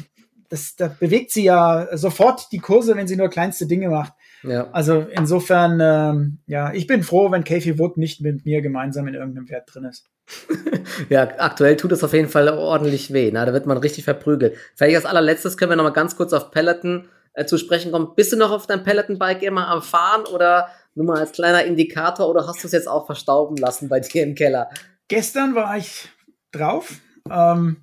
[0.48, 4.12] das, da bewegt sie ja sofort die Kurse, wenn sie nur kleinste Dinge macht.
[4.42, 4.68] Ja.
[4.72, 9.14] Also insofern, ähm, ja, ich bin froh, wenn Kathy Wood nicht mit mir gemeinsam in
[9.14, 10.10] irgendeinem Wert drin ist.
[11.08, 13.30] ja, aktuell tut es auf jeden Fall ordentlich weh.
[13.32, 14.56] Na, da wird man richtig verprügelt.
[14.74, 18.14] Vielleicht als allerletztes können wir noch mal ganz kurz auf Peloton äh, zu sprechen kommen.
[18.16, 22.28] Bist du noch auf deinem Peloton-Bike immer am Fahren oder nur mal als kleiner Indikator
[22.28, 24.70] oder hast du es jetzt auch verstauben lassen bei dir im Keller?
[25.08, 26.08] Gestern war ich
[26.52, 27.00] drauf.
[27.30, 27.78] Ähm,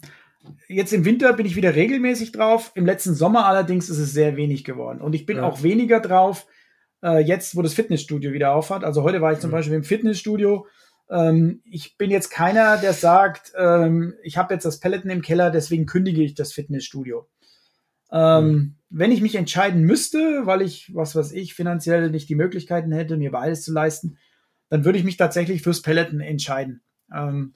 [0.67, 2.71] jetzt im Winter bin ich wieder regelmäßig drauf.
[2.75, 5.01] Im letzten Sommer allerdings ist es sehr wenig geworden.
[5.01, 5.43] Und ich bin ja.
[5.43, 6.45] auch weniger drauf,
[7.03, 8.83] äh, jetzt, wo das Fitnessstudio wieder aufhat.
[8.83, 9.55] Also heute war ich zum mhm.
[9.55, 10.67] Beispiel im Fitnessstudio.
[11.09, 15.49] Ähm, ich bin jetzt keiner, der sagt, ähm, ich habe jetzt das Peloton im Keller,
[15.49, 17.27] deswegen kündige ich das Fitnessstudio.
[18.11, 18.75] Ähm, mhm.
[18.89, 23.17] Wenn ich mich entscheiden müsste, weil ich, was weiß ich, finanziell nicht die Möglichkeiten hätte,
[23.17, 24.17] mir beides zu leisten,
[24.69, 26.81] dann würde ich mich tatsächlich fürs Peloton entscheiden.
[27.13, 27.53] Ähm,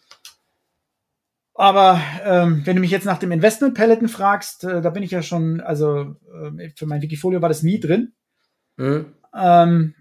[1.56, 5.12] aber ähm, wenn du mich jetzt nach dem Investment Peloton fragst, äh, da bin ich
[5.12, 6.16] ja schon, also
[6.58, 8.14] äh, für mein Wikifolio war das nie drin.
[8.78, 9.14] Mhm.
[9.36, 9.96] Ähm,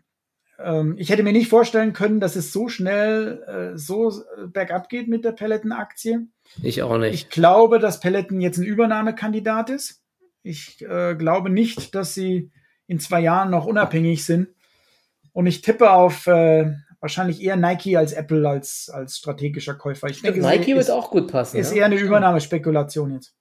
[0.59, 4.89] ähm, ich hätte mir nicht vorstellen können, dass es so schnell äh, so äh, bergab
[4.89, 6.29] geht mit der Peloton-Aktie.
[6.63, 7.15] Ich auch nicht.
[7.15, 10.02] Ich glaube, dass Peloton jetzt ein Übernahmekandidat ist.
[10.43, 12.51] Ich äh, glaube nicht, dass sie
[12.87, 14.49] in zwei Jahren noch unabhängig sind.
[15.33, 20.09] Und ich tippe auf äh, wahrscheinlich eher Nike als Apple als, als strategischer Käufer.
[20.09, 21.57] Ich denke, Nike wird auch gut passen.
[21.57, 21.79] Ist ja?
[21.79, 23.35] eher eine Übernahmespekulation jetzt.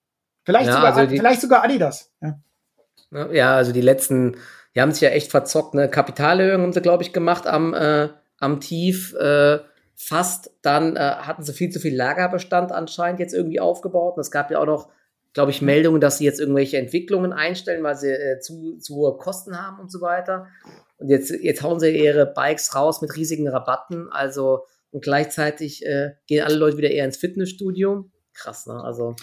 [0.44, 2.12] Vielleicht, ja, sogar, also die, vielleicht sogar Adidas.
[2.20, 3.32] Ja.
[3.32, 4.36] ja, also die letzten,
[4.74, 5.74] die haben sich ja echt verzockt.
[5.74, 5.88] Ne?
[5.88, 9.14] Kapitalerhöhung haben sie, glaube ich, gemacht am, äh, am Tief.
[9.14, 9.60] Äh,
[9.94, 14.16] fast dann äh, hatten sie viel zu viel Lagerbestand anscheinend jetzt irgendwie aufgebaut.
[14.16, 14.88] Und es gab ja auch noch
[15.32, 19.16] glaube ich, Meldungen, dass sie jetzt irgendwelche Entwicklungen einstellen, weil sie äh, zu, zu hohe
[19.16, 20.46] Kosten haben und so weiter.
[20.98, 24.08] Und jetzt, jetzt hauen sie ihre Bikes raus mit riesigen Rabatten.
[24.10, 28.10] Also, und gleichzeitig äh, gehen alle Leute wieder eher ins Fitnessstudio.
[28.34, 28.82] Krass, ne?
[28.82, 29.16] Also,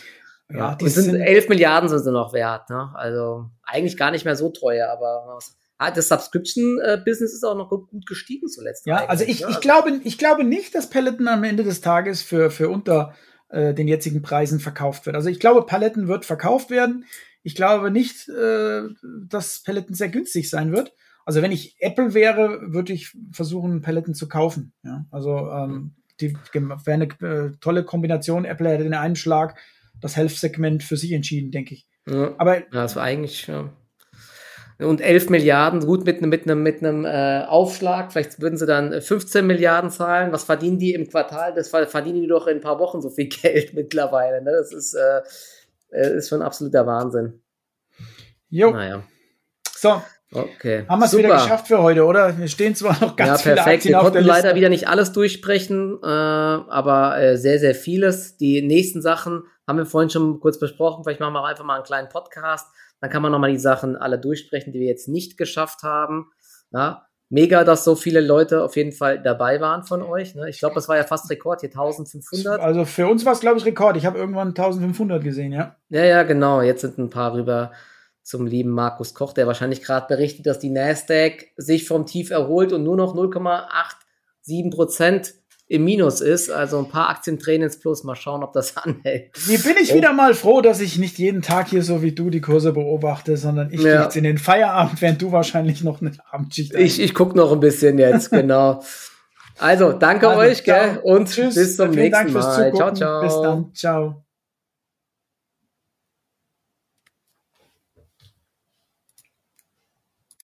[0.49, 2.91] ja, ja die sind, sind 11 Milliarden sind sie noch wert, ne?
[2.95, 5.39] Also, eigentlich gar nicht mehr so teuer, aber
[5.77, 8.85] ah, das Subscription-Business ist auch noch gut gestiegen zuletzt.
[8.87, 9.47] Ja, also ich, ne?
[9.51, 13.15] ich, glaube, ich glaube nicht, dass Peloton am Ende des Tages für, für unter
[13.49, 15.15] äh, den jetzigen Preisen verkauft wird.
[15.15, 17.05] Also ich glaube, Paletten wird verkauft werden.
[17.43, 18.81] Ich glaube nicht, äh,
[19.27, 20.93] dass Paletten sehr günstig sein wird.
[21.25, 24.73] Also wenn ich Apple wäre, würde ich versuchen, Paletten zu kaufen.
[24.83, 28.45] Ja, also ähm, die wäre eine äh, tolle Kombination.
[28.45, 29.59] Apple hätte in einem Schlag
[30.01, 31.87] das Health-Segment für sich entschieden, denke ich.
[32.07, 33.71] Ja, Aber ja, das war eigentlich ja
[34.79, 39.01] und 11 Milliarden, gut mit, mit einem, mit einem äh, Aufschlag, vielleicht würden sie dann
[39.01, 40.31] 15 Milliarden zahlen.
[40.31, 41.53] Was verdienen die im Quartal?
[41.53, 44.41] Das verdienen die doch in ein paar Wochen so viel Geld mittlerweile.
[44.41, 44.51] Ne?
[44.51, 45.21] Das ist, äh,
[45.91, 47.41] äh, ist schon absoluter Wahnsinn.
[48.49, 48.71] Jo.
[48.71, 49.03] Naja.
[49.75, 50.01] So.
[50.31, 50.85] Okay.
[50.87, 52.37] Haben wir es wieder geschafft für heute, oder?
[52.37, 53.63] Wir stehen zwar noch ganz ja, perfekt.
[53.65, 58.37] viele Aktien Wir konnten leider wieder nicht alles durchsprechen, äh, aber äh, sehr, sehr vieles.
[58.37, 61.03] Die nächsten Sachen haben wir vorhin schon kurz besprochen.
[61.03, 62.67] Vielleicht machen wir auch einfach mal einen kleinen Podcast
[63.01, 66.31] dann kann man nochmal die Sachen alle durchsprechen, die wir jetzt nicht geschafft haben.
[66.71, 70.35] Ja, mega, dass so viele Leute auf jeden Fall dabei waren von euch.
[70.35, 70.49] Ne?
[70.49, 72.59] Ich glaube, das war ja fast Rekord hier, 1500.
[72.59, 73.97] Also für uns war es, glaube ich, Rekord.
[73.97, 75.75] Ich habe irgendwann 1500 gesehen, ja.
[75.89, 76.61] Ja, ja, genau.
[76.61, 77.71] Jetzt sind ein paar rüber
[78.23, 82.73] zum lieben Markus Koch, der wahrscheinlich gerade berichtet, dass die Nasdaq sich vom Tief erholt
[82.73, 85.33] und nur noch 0,87 Prozent
[85.69, 86.49] im Minus ist.
[86.49, 88.03] Also ein paar Aktien drehen ins Plus.
[88.03, 89.29] Mal schauen, ob das anhält.
[89.47, 89.95] Hier bin ich oh.
[89.95, 93.37] wieder mal froh, dass ich nicht jeden Tag hier so wie du die Kurse beobachte,
[93.37, 94.03] sondern ich ja.
[94.03, 96.81] jetzt in den Feierabend, während du wahrscheinlich noch eine Abendschicht hast.
[96.81, 98.83] Ich, ich gucke noch ein bisschen jetzt, genau.
[99.59, 100.99] Also, danke also, euch, gell?
[101.03, 101.55] Und Tschüss.
[101.55, 102.73] bis zum nächsten Mal.
[102.73, 103.21] Ciao, ciao.
[103.21, 103.73] Bis dann.
[103.73, 104.28] Ciao.